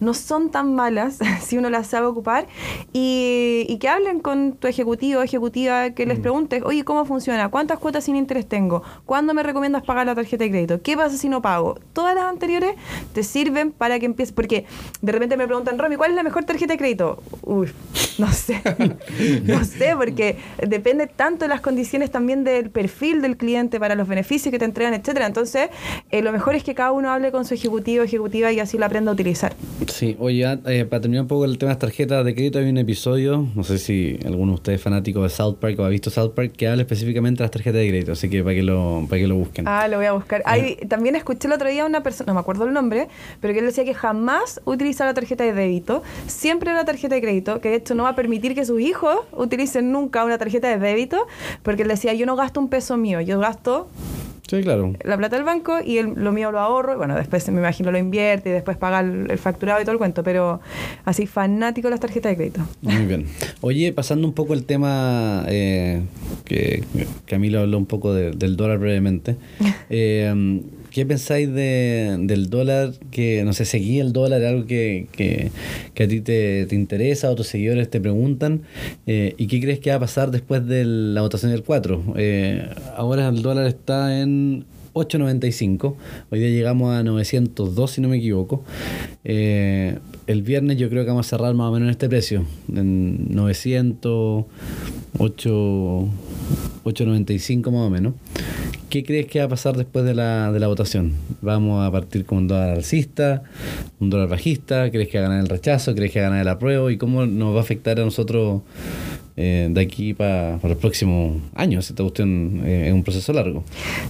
[0.00, 2.46] no son tan malas si uno las sabe ocupar
[2.92, 7.48] y, y que hablen con tu ejecutivo o ejecutiva, que les preguntes, oye, ¿cómo funciona?
[7.48, 8.82] ¿Cuántas cuotas sin interés tengo?
[9.04, 10.82] ¿Cuándo me recomiendas pagar la tarjeta de crédito?
[10.82, 11.78] ¿Qué pasa si no pago?
[11.92, 12.74] Todas las anteriores
[13.12, 14.66] te sirven para que empieces, porque
[15.00, 17.22] de repente me preguntan, Romy, ¿cuál es la mejor tarjeta de crédito?
[17.42, 17.68] Uy,
[18.18, 18.62] no sé,
[19.44, 24.08] no sé, porque depende tanto de las condiciones también del perfil del cliente para los
[24.08, 25.26] beneficios que te entregan, etcétera.
[25.26, 25.70] Entonces,
[26.10, 28.78] eh, lo mejor es que cada uno hable con su ejecutivo o ejecutiva y así
[28.78, 29.54] lo aprenda a utilizar.
[29.88, 32.68] Sí, oye, eh, para terminar un poco el tema de las tarjetas de crédito, hay
[32.68, 35.88] un episodio, no sé si alguno de ustedes es fanático de South Park o ha
[35.88, 38.62] visto South Park, que habla específicamente de las tarjetas de crédito, así que para que
[38.62, 39.66] lo, para que lo busquen.
[39.68, 40.42] Ah, lo voy a buscar.
[40.44, 43.08] Hay, también escuché el otro día a una persona, no me acuerdo el nombre,
[43.40, 47.20] pero que él decía que jamás utiliza la tarjeta de débito, siempre la tarjeta de
[47.20, 50.68] crédito, que de hecho no va a permitir que sus hijos utilicen nunca una tarjeta
[50.68, 51.26] de débito,
[51.62, 53.88] porque él decía, yo no gasto un peso mío, yo gasto
[54.48, 54.92] Sí, claro.
[55.04, 56.92] la plata del banco y el- lo mío lo ahorro.
[56.94, 59.92] y Bueno, después me imagino lo invierte y después paga el, el facturado y todo
[59.92, 60.60] el cuento, pero
[61.04, 62.60] así fanático de las tarjetas de crédito.
[62.82, 63.26] Muy bien.
[63.60, 66.02] Oye, pasando un poco el tema eh,
[66.44, 66.84] que
[67.26, 69.36] Camilo habló un poco de- del dólar brevemente.
[69.90, 70.60] eh,
[70.96, 72.94] ¿Qué pensáis de, del dólar?
[73.10, 75.50] Que no sé, seguí el dólar, algo que, que,
[75.92, 78.62] que a ti te, te interesa, otros seguidores te preguntan.
[79.06, 82.14] eh, ¿Y qué crees que va a pasar después de la votación del 4?
[82.16, 84.64] Eh, ahora el dólar está en
[84.96, 85.94] 8.95.
[86.30, 88.64] Hoy día llegamos a 902, si no me equivoco.
[89.24, 92.46] Eh, el viernes yo creo que vamos a cerrar más o menos en este precio.
[92.74, 94.46] En 900,
[95.18, 96.08] 8,
[96.84, 98.14] 8.95 más o menos.
[98.88, 101.12] ¿Qué crees que va a pasar después de la, de la votación?
[101.42, 103.42] ¿Vamos a partir con un dólar alcista,
[104.00, 104.90] un dólar bajista?
[104.90, 105.94] ¿Crees que va a ganar el rechazo?
[105.94, 106.88] ¿Crees que va a ganar el apruebo?
[106.88, 108.62] ¿Y cómo nos va a afectar a nosotros
[109.36, 111.88] eh, de aquí para, para los próximos años?
[111.90, 113.64] Esta cuestión eh, es un proceso largo.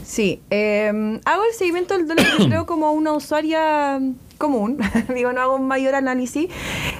[0.04, 4.00] Sí, eh, hago el seguimiento del dólar, yo creo, como una usuaria
[4.36, 4.78] común,
[5.14, 6.48] digo, no hago un mayor análisis.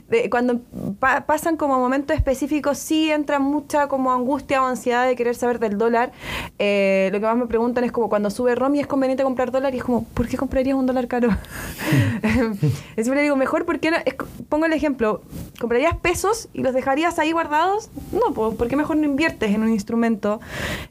[0.09, 0.61] De- cuando
[1.01, 5.59] pa- pasan como momentos específicos, sí entra mucha como angustia o ansiedad de querer saber
[5.59, 6.13] del dólar.
[6.59, 9.75] Eh, lo que más me preguntan es como cuando sube Romy, ¿es conveniente comprar dólar?
[9.75, 11.29] Y es como, ¿por qué comprarías un dólar caro?
[12.97, 13.97] Siempre digo, mejor, ¿por qué no?
[14.49, 15.23] Pongo el ejemplo,
[15.61, 17.91] ¿comprarías pesos y los dejarías ahí guardados?
[18.13, 20.41] No, ¿por qué mejor no inviertes en un instrumento?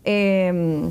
[0.03, 0.89] eh,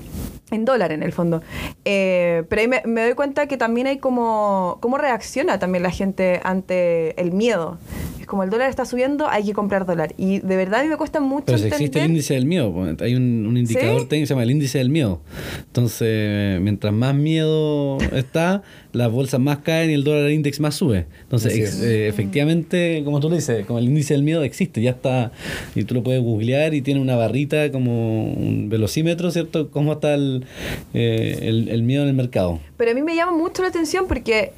[0.51, 1.43] en dólar en el fondo.
[1.85, 4.99] Eh, pero ahí me, me doy cuenta que también hay como, cómo
[5.45, 7.79] reacciona también la gente ante el miedo.
[8.21, 10.15] Es como el dólar está subiendo, hay que comprar dólar.
[10.17, 11.83] Y de verdad a mí me cuesta mucho Pero si entender.
[11.83, 14.07] existe el índice del miedo, pues, hay un, un indicador ¿Sí?
[14.07, 15.21] técnico que se llama el índice del miedo.
[15.67, 18.63] Entonces, mientras más miedo está,
[18.95, 21.07] las bolsas más caen y el dólar index más sube.
[21.23, 24.93] Entonces, ex- eh, efectivamente, como tú lo dices, como el índice del miedo existe, ya
[24.93, 25.33] está,
[25.75, 29.71] y tú lo puedes googlear y tiene una barrita como un velocímetro, ¿cierto?
[29.71, 30.47] ¿Cómo está el,
[30.95, 32.61] eh, el, el miedo en el mercado?
[32.77, 34.53] Pero a mí me llama mucho la atención porque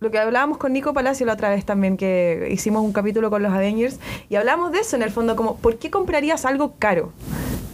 [0.00, 3.42] lo que hablábamos con Nico Palacio la otra vez también, que hicimos un capítulo con
[3.42, 3.98] los Avengers,
[4.30, 7.12] y hablamos de eso en el fondo, como, ¿por qué comprarías algo caro?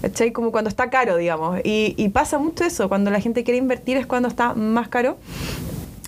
[0.03, 0.31] ¿Cachai?
[0.31, 1.61] Como cuando está caro, digamos.
[1.65, 5.19] Y, y pasa mucho eso, cuando la gente quiere invertir es cuando está más caro.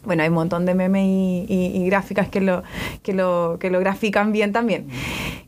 [0.05, 2.63] Bueno, hay un montón de memes y, y- y gráficas que lo,
[3.03, 4.87] que, lo, que lo grafican bien también.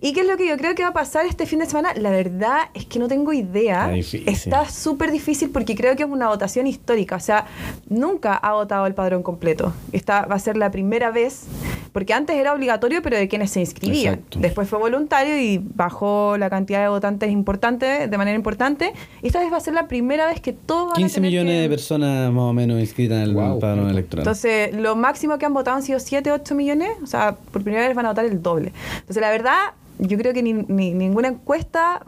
[0.00, 1.90] ¿Y qué es lo que yo creo que va a pasar este fin de semana?
[1.94, 3.94] La verdad es que no tengo idea.
[3.94, 7.16] Está súper difícil porque creo que es una votación histórica.
[7.16, 7.46] O sea,
[7.88, 9.72] nunca ha votado el padrón completo.
[9.92, 11.44] Esta va a ser la primera vez,
[11.92, 14.14] porque antes era obligatorio, pero de quienes se inscribían.
[14.14, 14.38] Exacto.
[14.40, 18.92] Después fue voluntario y bajó la cantidad de votantes importante, de manera importante.
[19.22, 21.30] Y esta vez va a ser la primera vez que todos van a 15 tener
[21.30, 24.22] millones que- de personas más o menos inscritas en el Wow, padrón electoral.
[24.22, 26.90] entonces, lo máximo que han votado han sido 7, 8 millones.
[27.02, 28.72] O sea, por primera vez van a votar el doble.
[28.94, 29.58] Entonces, la verdad,
[30.00, 32.02] yo creo que ni, ni- ninguna encuesta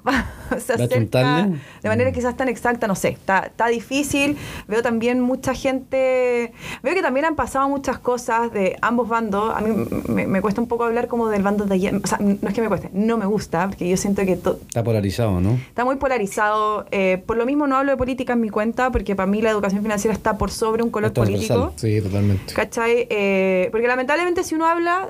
[0.59, 0.87] se ¿Va a acerca
[1.83, 2.15] de manera Mm.
[2.15, 3.09] quizás tan exacta, no sé.
[3.11, 4.37] Está, está difícil.
[4.69, 6.53] Veo también mucha gente.
[6.83, 9.53] Veo que también han pasado muchas cosas de ambos bandos.
[9.55, 9.75] A mí
[10.09, 11.95] me, me cuesta un poco hablar como del bando de ayer.
[12.03, 14.83] O sea, no es que me cueste, no me gusta, porque yo siento que Está
[14.83, 15.53] polarizado, ¿no?
[15.55, 16.87] Está muy polarizado.
[16.91, 19.51] Eh, por lo mismo no hablo de política en mi cuenta, porque para mí la
[19.51, 21.73] educación financiera está por sobre un color político.
[21.77, 22.53] Sí, totalmente.
[22.55, 23.07] ¿Cachai?
[23.11, 25.09] Eh, porque lamentablemente si uno habla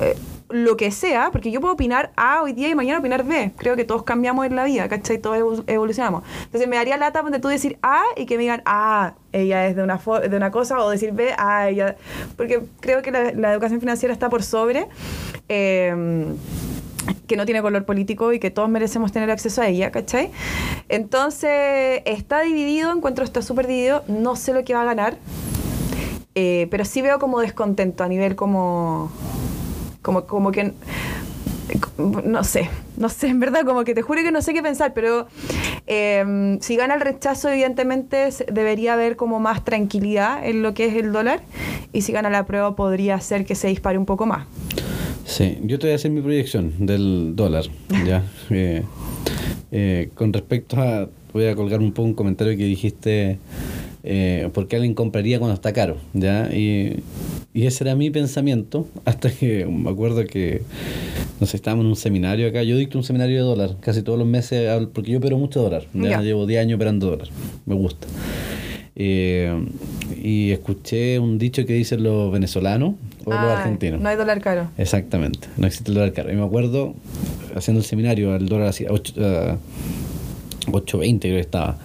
[0.00, 0.16] eh,
[0.48, 3.52] lo que sea, porque yo puedo opinar A hoy día y mañana opinar B.
[3.56, 5.18] Creo que todos cambiamos en la vida, ¿cachai?
[5.18, 6.22] Todos evo- evolucionamos.
[6.44, 9.76] Entonces me daría lata donde tú decir A y que me digan, ah, ella es
[9.76, 11.96] de una, de una cosa, o decir B, ah, ella...
[12.36, 14.86] Porque creo que la, educación financiera está por sobre.
[15.48, 16.26] eh,
[17.28, 20.30] que no tiene color político y que todos merecemos tener acceso a ella, ¿cachai?
[20.88, 25.16] Entonces, está dividido, encuentro está súper dividido, no sé lo que va a ganar,
[26.34, 29.10] eh, pero sí veo como descontento a nivel como,
[30.06, 30.72] como, como que,
[31.98, 34.94] no sé, no sé, en verdad, como que te juro que no sé qué pensar,
[34.94, 35.26] pero
[35.88, 40.94] eh, si gana el rechazo, evidentemente debería haber como más tranquilidad en lo que es
[40.94, 41.40] el dólar,
[41.92, 44.46] y si gana la prueba podría ser que se dispare un poco más.
[45.24, 47.64] Sí, yo te voy a hacer mi proyección del dólar.
[48.06, 48.84] ya eh,
[49.72, 51.08] eh, Con respecto a.
[51.32, 53.40] Voy a colgar un poco un comentario que dijiste.
[54.04, 55.96] Eh, ¿Por qué alguien compraría cuando está caro?
[56.12, 56.48] ¿ya?
[56.54, 57.02] Y,
[57.56, 58.86] y ese era mi pensamiento.
[59.04, 60.62] Hasta que me acuerdo que.
[61.40, 62.62] No sé, estábamos en un seminario acá.
[62.62, 64.70] Yo dicto un seminario de dólar casi todos los meses.
[64.92, 65.84] Porque yo opero mucho dólar.
[65.94, 67.28] Ya, llevo 10 años operando dólar.
[67.64, 68.06] Me gusta.
[68.94, 69.52] Eh,
[70.22, 74.00] y escuché un dicho que dicen los venezolanos o los Ah, argentinos.
[74.00, 74.68] No hay dólar caro.
[74.78, 76.32] Exactamente, no existe el dólar caro.
[76.32, 76.94] Y me acuerdo
[77.54, 79.58] haciendo el seminario, el dólar así, a ocho- a
[80.72, 81.78] 8.20 creo que estaba.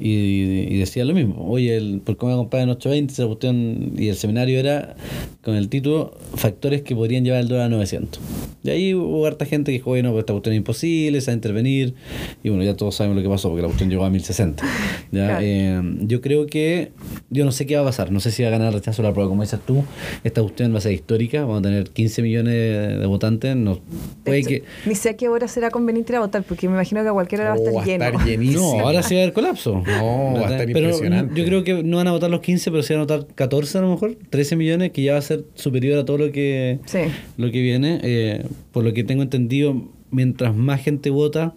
[0.00, 3.10] Y, y decía lo mismo, oye, el, ¿por qué me voy a comprar en 8.20?
[3.10, 4.96] Esa cuestión- Y el seminario era
[5.42, 8.20] con el título Factores que podrían llevar el dólar a 900.
[8.62, 11.30] Y ahí hubo harta gente que dijo, oye, no, pues esta cuestión es imposible, se
[11.30, 11.94] va a intervenir.
[12.42, 14.62] Y bueno, ya todos sabemos lo que pasó, porque la cuestión llegó a 1060.
[15.12, 15.26] ¿ya?
[15.26, 15.38] Claro.
[15.42, 16.92] Eh, yo creo que,
[17.30, 19.02] yo no sé qué va a pasar, no sé si va a ganar el rechazo
[19.02, 19.84] la prueba, como dices tú,
[20.24, 23.80] esta cuestión va a ser histórica, vamos a tener 15 millones de votantes, no,
[24.24, 24.62] puede De que...
[24.86, 27.12] Ni sé a qué hora será conveniente ir a votar, porque me imagino que a
[27.12, 28.26] cualquier hora va a Oh, estar va a lleno.
[28.26, 28.60] llenísimo.
[28.80, 29.82] No, ahora sí va a haber colapso.
[29.98, 31.34] No, va a estar pero impresionante.
[31.40, 33.78] Yo creo que no van a votar los 15, pero sí van a votar 14
[33.78, 36.78] a lo mejor, 13 millones, que ya va a ser superior a todo lo que,
[36.86, 36.98] Sí.
[37.36, 38.00] lo que viene.
[38.02, 41.54] Eh, por lo que tengo entendido, mientras más gente vota,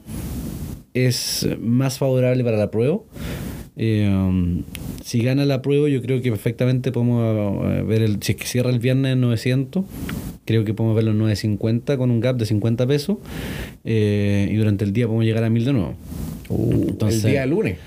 [0.94, 3.00] es más favorable para la prueba.
[3.76, 4.62] Eh, um,
[5.04, 8.22] si gana la prueba, yo creo que perfectamente podemos eh, ver el.
[8.22, 9.84] Si es que cierra el viernes en 900,
[10.46, 13.18] creo que podemos verlo en 950 con un gap de 50 pesos.
[13.84, 15.96] eh, y durante el día podemos llegar a 1000 de nuevo.
[16.50, 17.78] Uh, Entonces- el día lunes.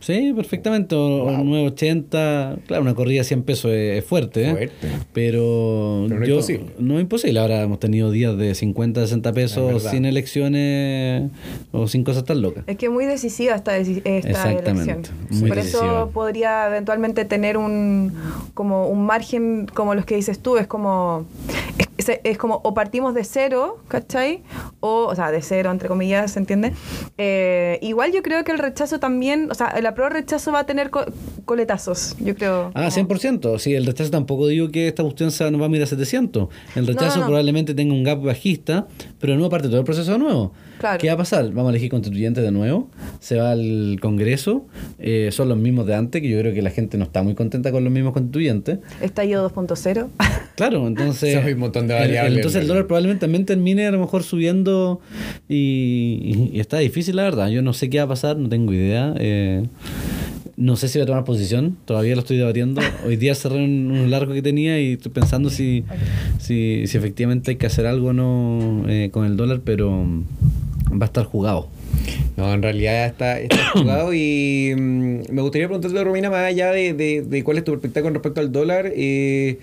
[0.00, 0.96] Sí, perfectamente.
[0.96, 2.56] O, o 980.
[2.66, 4.50] Claro, una corrida a 100 pesos es, es fuerte, ¿eh?
[4.50, 4.88] Fuerte.
[5.12, 6.66] Pero, Pero no es yo- imposible.
[6.78, 7.38] No es imposible.
[7.40, 11.30] Ahora hemos tenido días de 50, 60 Es pesos sin elecciones
[11.72, 12.64] o sin cosas tan locas.
[12.66, 15.02] Es que es muy decisiva esta, deci- esta Exactamente, elección.
[15.30, 15.84] muy Por decisiva.
[15.84, 18.12] eso podría eventualmente tener un
[18.54, 21.26] como un margen como los que dices tú, es como
[21.78, 24.42] es, es- como o partimos de cero, ¿cachai?
[24.80, 26.72] O, o sea, de cero, entre comillas, ¿se entiende?
[27.18, 30.66] Eh, igual yo creo que el rechazo también, o sea, el apruebo rechazo va a
[30.66, 31.04] tener co-
[31.44, 32.70] coletazos, yo creo.
[32.74, 33.58] Ah, 100%.
[33.58, 36.48] Sí, el rechazo tampoco digo que esta cuestión se nos va a mirar a 700.
[36.76, 37.26] El rechazo no, no.
[37.26, 38.86] probablemente tenga un gap bajista,
[39.18, 40.52] pero no parte todo el proceso de nuevo.
[40.78, 40.98] Claro.
[40.98, 41.44] ¿Qué va a pasar?
[41.50, 44.66] Vamos a elegir constituyentes de nuevo, se va al Congreso,
[44.98, 47.34] eh, son los mismos de antes, que yo creo que la gente no está muy
[47.34, 48.78] contenta con los mismos constituyentes.
[49.02, 50.08] Estallido 2.0.
[50.56, 51.36] Claro, entonces.
[51.42, 53.98] Hay un montón de el- el- variables, entonces el dólar probablemente también termine a lo
[53.98, 55.00] mejor subiendo
[55.48, 57.48] y, está difícil, la verdad.
[57.48, 59.14] Yo no sé qué va a pasar, no tengo idea.
[59.18, 59.64] eh,
[60.56, 62.82] no sé si voy a tomar posición, todavía lo estoy debatiendo.
[63.06, 65.84] Hoy día cerré un, un largo que tenía y estoy pensando si,
[66.38, 70.04] si, si efectivamente hay que hacer algo o no eh, con el dólar, pero
[70.92, 71.68] va a estar jugado.
[72.40, 76.94] No, en realidad está, está jugado y mm, me gustaría preguntarte, Romina, más allá de,
[76.94, 79.58] de- de cuál es tu perspectiva con respecto al dólar, eh,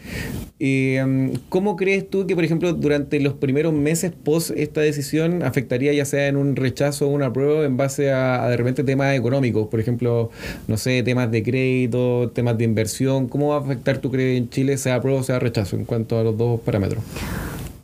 [0.60, 5.92] eh, ¿cómo crees tú que, por ejemplo, durante los primeros meses post esta decisión afectaría
[5.94, 9.16] ya sea en un rechazo o una prueba en base a, a de repente temas
[9.16, 9.68] económicos?
[9.70, 10.30] Por ejemplo,
[10.68, 14.50] no sé, temas de crédito, temas de inversión, ¿cómo va a afectar tu crees en
[14.52, 17.04] Chile, sea prueba o sea rechazo en cuanto a los dos parámetros?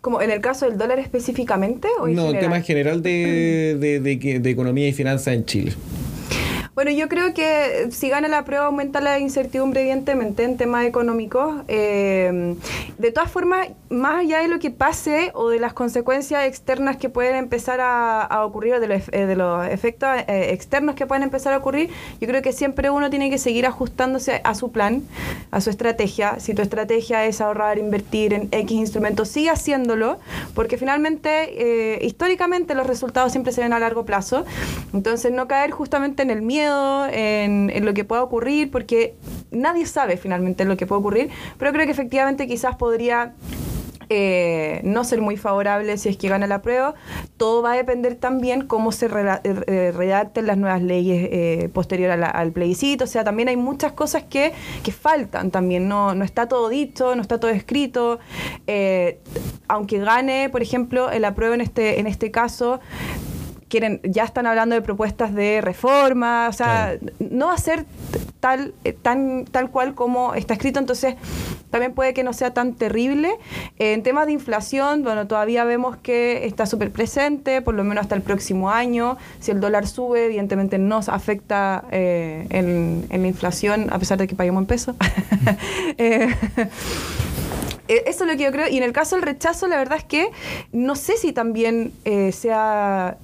[0.03, 2.41] Como en el caso del dólar específicamente o en No, general?
[2.43, 5.71] tema en general de, de, de, que- de economía y finanzas en Chile.
[6.75, 11.61] Bueno, yo creo que si gana la prueba aumenta la incertidumbre evidentemente en temas económicos.
[11.67, 12.55] Eh,
[12.97, 17.09] de todas formas, más allá de lo que pase o de las consecuencias externas que
[17.09, 21.21] pueden empezar a, a ocurrir, de los, eh, de los efectos eh, externos que pueden
[21.21, 25.03] empezar a ocurrir, yo creo que siempre uno tiene que seguir ajustándose a su plan,
[25.51, 26.39] a su estrategia.
[26.39, 30.17] Si tu estrategia es ahorrar, invertir en X instrumentos, sigue haciéndolo,
[30.55, 34.43] porque finalmente, eh, históricamente, los resultados siempre se ven a largo plazo.
[34.91, 36.62] Entonces, no caer justamente en el miedo,
[37.11, 39.15] en, lo que pueda ocurrir, porque
[39.51, 43.33] nadie sabe finalmente lo que puede ocurrir, pero creo que efectivamente quizás podría
[44.09, 46.93] eh, no ser muy favorable si es que gana la prueba.
[47.37, 52.11] Todo va a depender también cómo se rela- eh, redacten las nuevas leyes eh, posterior
[52.11, 53.05] al plebiscito.
[53.05, 55.87] O sea, también hay muchas cosas que, que faltan también.
[55.87, 58.19] No, no está todo dicho, no está todo escrito.
[58.67, 59.19] Eh,
[59.67, 62.81] aunque gane, por ejemplo, el apruebo en este, en este caso,
[63.73, 67.85] quieren, ya están hablando de propuestas de reforma, o sea, no va a ser
[68.39, 71.15] tal, eh, tan, tal cual como está escrito, entonces
[71.71, 73.31] también puede que no sea tan terrible.
[73.79, 78.13] En temas de inflación, bueno, todavía vemos que está súper presente, por lo menos hasta
[78.13, 79.17] el próximo año.
[79.39, 84.27] Si el dólar sube, evidentemente nos afecta eh, en, en la inflación, a pesar de
[84.27, 84.95] que paguemos en pesos.
[85.97, 86.27] Eh,
[87.87, 88.67] eh, Eso es lo que yo creo.
[88.69, 90.29] Y en el caso del rechazo, la verdad es que
[90.71, 93.17] no sé si también eh, sea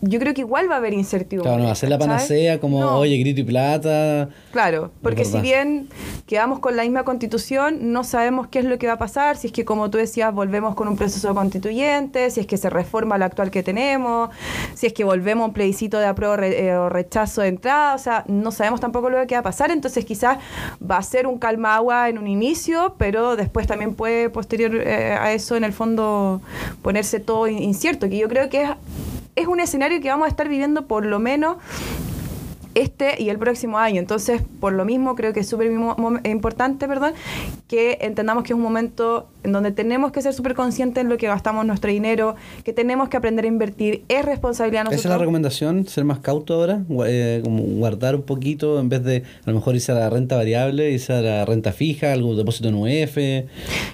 [0.00, 1.48] yo creo que igual va a haber incertidumbre.
[1.48, 2.98] Claro, no va a ser la panacea como, No.
[2.98, 4.28] oye, grito y plata.
[4.52, 5.88] Claro, porque si bien
[6.26, 9.48] quedamos con la misma constitución, no sabemos qué es lo que va a pasar, si
[9.48, 13.18] es que como tú decías, volvemos con un proceso constituyente, si es que se reforma
[13.18, 14.30] la actual que tenemos,
[14.74, 17.94] si es que volvemos a un plebiscito de apruebo re- eh, o rechazo de entrada,
[17.94, 20.38] o sea, no sabemos tampoco lo que va a pasar, entonces quizás
[20.80, 25.12] va a ser un calma agua en un inicio, pero después también puede posterior eh,
[25.18, 26.40] a eso en el fondo
[26.82, 28.70] ponerse todo in- incierto, que yo creo que es,
[29.38, 31.58] es un escenario que vamos a estar viviendo por lo menos
[32.80, 33.98] este y el próximo año.
[34.00, 35.70] Entonces, por lo mismo, creo que es súper
[36.24, 37.12] importante, perdón,
[37.68, 41.16] que entendamos que es un momento en donde tenemos que ser súper conscientes en lo
[41.16, 45.04] que gastamos nuestro dinero, que tenemos que aprender a invertir, es responsabilidad de Esa es
[45.04, 45.20] la nosotros.
[45.20, 49.54] recomendación, ser más cauto ahora, eh, como guardar un poquito en vez de a lo
[49.56, 53.16] mejor irse a la renta variable, irse a la renta fija, algún depósito en UF.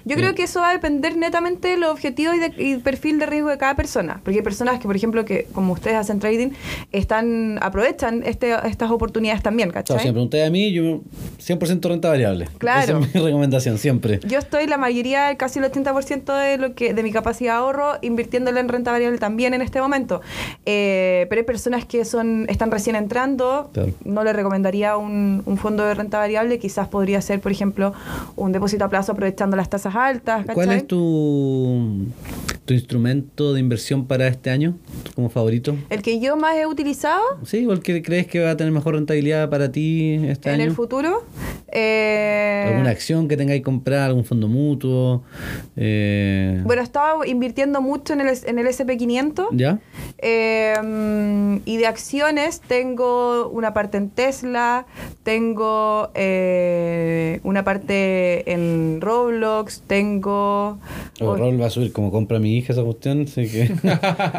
[0.04, 3.18] Yo creo que eso va a depender netamente de los objetivos y, de- y perfil
[3.18, 4.20] de riesgo de cada persona.
[4.24, 6.50] Porque hay personas que, por ejemplo, que como ustedes hacen trading,
[6.92, 9.98] están aprovechan este, estas oportunidades también, ¿cachai?
[10.00, 11.00] si me preguntáis a mí, yo
[11.40, 12.48] 100% renta variable.
[12.58, 12.98] Claro.
[12.98, 14.20] Esa es mi recomendación siempre.
[14.26, 17.92] Yo estoy la mayoría, casi el 80% de lo que de mi capacidad de ahorro
[18.02, 20.20] invirtiéndola en renta variable también en este momento.
[20.66, 23.92] Eh, pero hay personas que son están recién entrando, Claro.
[24.04, 27.92] no le recomendaría un, un fondo de renta variable, quizás podría ser, por ejemplo,
[28.36, 30.44] un depósito a plazo aprovechando las tasas altas.
[30.52, 32.06] ¿Cuál es tu,
[32.64, 34.76] tu instrumento de inversión para este año
[35.14, 35.76] como favorito?
[35.90, 38.94] El que yo más he utilizado Sí, ¿cuál que crees que va a tener mejor
[38.94, 40.64] rentabilidad para ti este en año?
[40.64, 41.24] el futuro.
[41.68, 45.22] eh, ¿Alguna acción que tengáis que comprar, algún fondo mutuo?
[45.76, 49.48] Eh, bueno, estaba invirtiendo mucho en el, en el SP500.
[49.52, 49.78] ¿Ya?
[50.18, 54.86] Eh, y de acciones tengo una parte en Tesla,
[55.22, 60.78] tengo eh, una parte en Roblox, tengo...
[61.20, 63.62] O rol va a subir como compra mi hija esa cuestión, así que...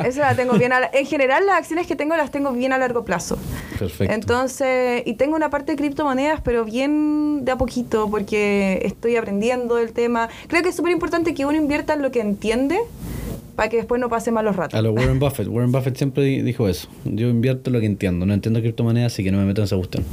[0.07, 2.73] Esa la tengo bien a la- En general las acciones que tengo las tengo bien
[2.73, 3.37] a largo plazo.
[3.79, 4.13] Perfecto.
[4.13, 9.75] Entonces, y tengo una parte de criptomonedas, pero bien de a poquito, porque estoy aprendiendo
[9.75, 10.29] del tema.
[10.47, 12.77] Creo que es súper importante que uno invierta en lo que entiende
[13.55, 14.77] para que después no pase malos ratos.
[14.77, 15.47] A lo Warren Buffett.
[15.47, 16.89] Warren Buffett siempre di- dijo eso.
[17.05, 18.25] Yo invierto lo que entiendo.
[18.25, 20.03] No entiendo criptomonedas, así que no me meto en esa cuestión.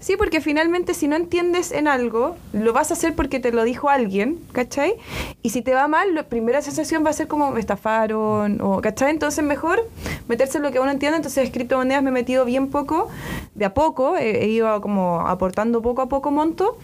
[0.00, 3.64] Sí, porque finalmente si no entiendes en algo, lo vas a hacer porque te lo
[3.64, 4.94] dijo alguien, ¿cachai?
[5.42, 8.80] Y si te va mal, la primera sensación va a ser como me estafaron, o,
[8.80, 9.10] ¿cachai?
[9.10, 9.88] Entonces mejor
[10.28, 11.16] meterse en lo que uno entiende.
[11.16, 13.08] Entonces criptomonedas me he metido bien poco,
[13.56, 16.78] de a poco, he, he ido como aportando poco a poco monto.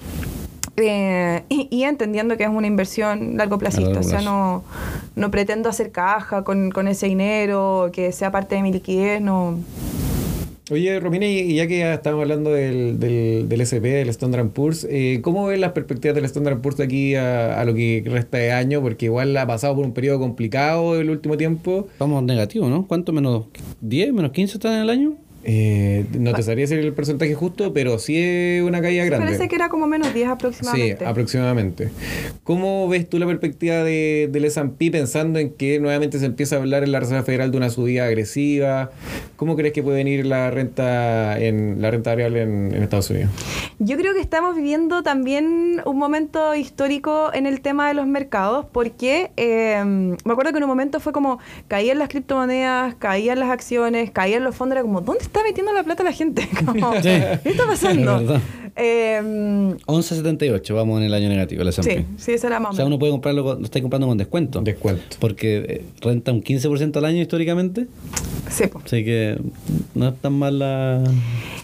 [0.77, 4.64] eh, y, y entendiendo que es una inversión largo plazista, largo o sea, no,
[5.14, 9.57] no pretendo hacer caja con, con ese dinero, que sea parte de mi liquidez, no,
[10.70, 15.20] Oye, Romina, y ya que estamos hablando del, del, del SP, del Standard Poor's, eh,
[15.20, 18.81] ¿cómo ves las perspectivas del Standard Poor's aquí a, a lo que resta de año?
[18.81, 21.88] Porque igual ha pasado por un periodo complicado el último tiempo.
[21.98, 22.87] Vamos negativo, ¿no?
[22.87, 23.44] ¿Cuánto menos
[23.83, 25.18] 10, menos 15 están en el año?
[25.45, 29.27] Eh, no te sabría decir el porcentaje justo, pero sí es una caída grande.
[29.27, 30.99] parece que era como menos 10 aproximadamente.
[30.99, 31.91] Sí, aproximadamente.
[32.45, 36.59] ¿Cómo ves tú la perspectiva de, del S&P pensando en que nuevamente se empieza a
[36.61, 38.91] hablar en la Reserva Federal de una subida agresiva?
[39.37, 43.31] ¿Cómo crees que puede venir la renta en la renta variable en, en Estados Unidos?
[43.79, 48.67] Yo creo que estamos viviendo también un momento histórico en el tema de los mercados,
[48.73, 53.51] porque eh, me acuerdo que en un momento fue como caían las criptomonedas, caían las
[53.51, 56.49] acciones, caían los fondos, era como, ¿dónde está metiendo la plata la gente?
[56.64, 56.92] Como.
[57.01, 58.40] ¿Qué está pasando?
[58.77, 59.21] Eh,
[59.87, 61.97] 11.78, vamos en el año negativo, el S&P.
[61.97, 64.19] sí, sí, esa era más O sea, uno puede comprarlo, con- lo está comprando con
[64.19, 64.61] descuento.
[64.63, 65.17] Descuento.
[65.21, 67.87] Porque eh, renta un 15% al año históricamente.
[68.51, 68.81] Sí, po.
[68.85, 69.39] Así que
[69.95, 71.03] no es tan mal la...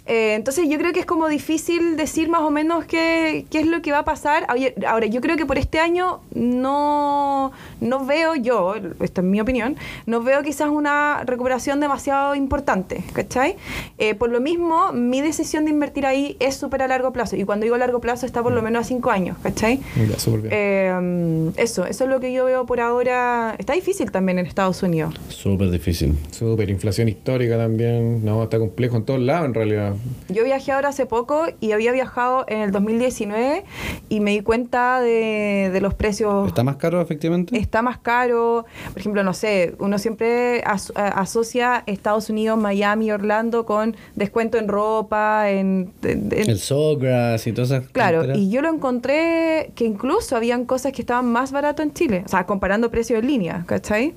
[0.07, 3.67] Eh, entonces yo creo que es como difícil decir más o menos qué, qué es
[3.67, 4.47] lo que va a pasar.
[4.53, 9.41] Oye, Ahora, yo creo que por este año no, no veo yo, esta es mi
[9.41, 13.57] opinión, no veo quizás una recuperación demasiado importante, ¿cachai?
[13.99, 17.37] Eh, por lo mismo, mi decisión de invertir ahí es súper a largo plazo.
[17.37, 19.81] Y cuando digo largo plazo está por lo menos a cinco años, ¿cachai?
[19.97, 20.13] Bien.
[20.51, 23.55] Eh, eso, eso es lo que yo veo por ahora.
[23.59, 25.15] Está difícil también en Estados Unidos.
[25.29, 26.17] Súper difícil.
[26.31, 28.25] Súper, inflación histórica también.
[28.25, 29.95] No, está complejo en todos lados en realidad.
[30.29, 33.65] Yo viajé ahora hace poco y había viajado en el 2019
[34.09, 36.47] y me di cuenta de, de los precios.
[36.49, 37.57] ¿Está más caro efectivamente?
[37.59, 38.65] Está más caro.
[38.93, 44.69] Por ejemplo, no sé, uno siempre as- asocia Estados Unidos, Miami, Orlando con descuento en
[44.69, 45.93] ropa, en...
[46.03, 46.59] en- en- El
[46.95, 51.27] Sawgrass y todas esas Claro, y yo lo encontré que incluso habían cosas que estaban
[51.27, 54.15] más barato en Chile, o sea, comparando precios en línea, ¿cachai?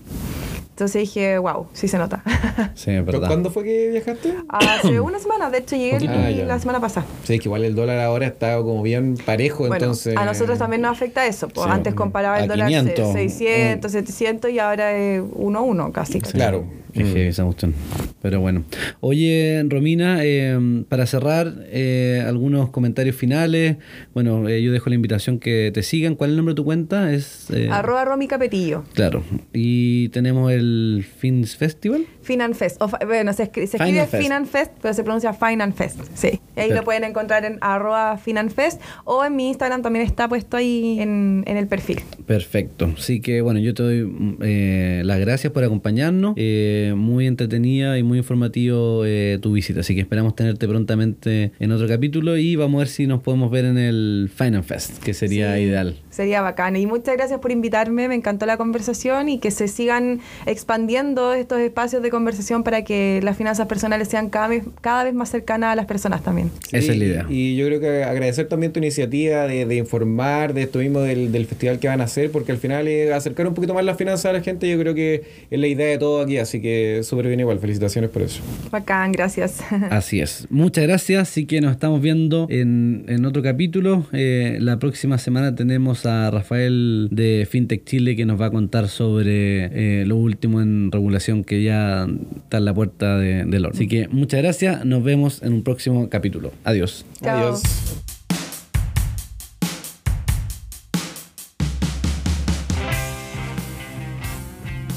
[0.71, 2.23] Entonces dije, wow, sí se nota.
[2.75, 3.27] Sí, es ¿Pero verdad.
[3.27, 4.35] ¿Cuándo fue que viajaste?
[4.49, 7.05] Hace una semana, de hecho llegué Ah, la semana pasada.
[7.23, 10.17] Sí, es que igual el dólar ahora está como bien parejo, Bueno, entonces...
[10.17, 11.47] a nosotros también nos afecta eso.
[11.47, 13.13] pues, Sí, antes comparaba a el dólar 500.
[13.13, 16.13] 600, 700 y ahora es 1 1 casi.
[16.13, 16.19] Sí.
[16.31, 16.63] Claro,
[17.01, 17.05] Mm.
[17.13, 17.73] heavy esa cuestión.
[18.21, 18.63] Pero bueno.
[18.99, 23.77] Oye, Romina, eh, para cerrar, eh, algunos comentarios finales.
[24.13, 26.15] Bueno, eh, yo dejo la invitación que te sigan.
[26.15, 27.11] ¿Cuál es el nombre de tu cuenta?
[27.13, 27.49] Es.
[27.51, 28.83] eh, Arroba Romy Capetillo.
[28.93, 29.23] Claro.
[29.53, 32.05] Y tenemos el Fins Festival.
[32.21, 32.81] Finanfest.
[33.05, 34.71] Bueno, se, escri- se escribe Finanfest.
[34.81, 35.99] Pero se pronuncia Finanfest.
[36.15, 36.39] Sí.
[36.55, 36.81] Y ahí Claro.
[36.81, 41.43] lo pueden encontrar en arroba Finanfest o en mi Instagram también está puesto ahí en,
[41.47, 41.99] en el perfil.
[42.25, 42.93] Perfecto.
[42.97, 46.33] Así que bueno, yo te doy mm, eh, las gracias por acompañarnos.
[46.37, 49.79] Eh, muy entretenida y muy informativo eh, tu visita.
[49.79, 53.49] Así que esperamos tenerte prontamente en otro capítulo y vamos a ver si nos podemos
[53.49, 55.95] ver en el Final Fest, que sería Sí, ideal.
[56.09, 56.75] Sería bacán.
[56.75, 58.07] Y muchas gracias por invitarme.
[58.07, 63.19] Me encantó la conversación y que se sigan expandiendo estos espacios de conversación para que
[63.23, 66.51] las finanzas personales sean cada vez, cada vez más cercanas a las personas también.
[66.71, 67.25] Esa es la idea.
[67.29, 71.31] Y yo creo que agradecer también tu iniciativa de, de informar de esto mismo del,
[71.31, 73.97] del festival que van a hacer, porque al final es acercar un poquito más las
[73.97, 76.72] finanzas a la gente, yo creo que es la idea de todo aquí, así que
[77.03, 78.41] súper bien igual, felicitaciones por eso.
[78.71, 79.61] Bacán, gracias.
[79.89, 80.47] Así es.
[80.49, 81.29] Muchas gracias.
[81.29, 84.05] Así que nos estamos viendo en, en otro capítulo.
[84.11, 88.87] Eh, la próxima semana tenemos a Rafael de FinTech Chile que nos va a contar
[88.87, 92.07] sobre eh, lo último en regulación que ya
[92.37, 93.75] está en la puerta de, del horno.
[93.75, 94.85] Así que muchas gracias.
[94.85, 96.51] Nos vemos en un próximo capítulo.
[96.63, 97.05] Adiós.
[97.21, 97.37] Chao.
[97.37, 98.12] Adiós.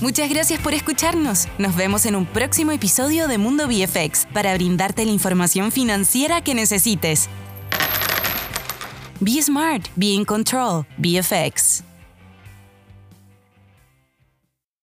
[0.01, 1.49] Muchas gracias por escucharnos.
[1.57, 6.55] Nos vemos en un próximo episodio de Mundo VFX para brindarte la información financiera que
[6.55, 7.31] necesites.
[9.21, 11.86] Be smart, be in control, VFX.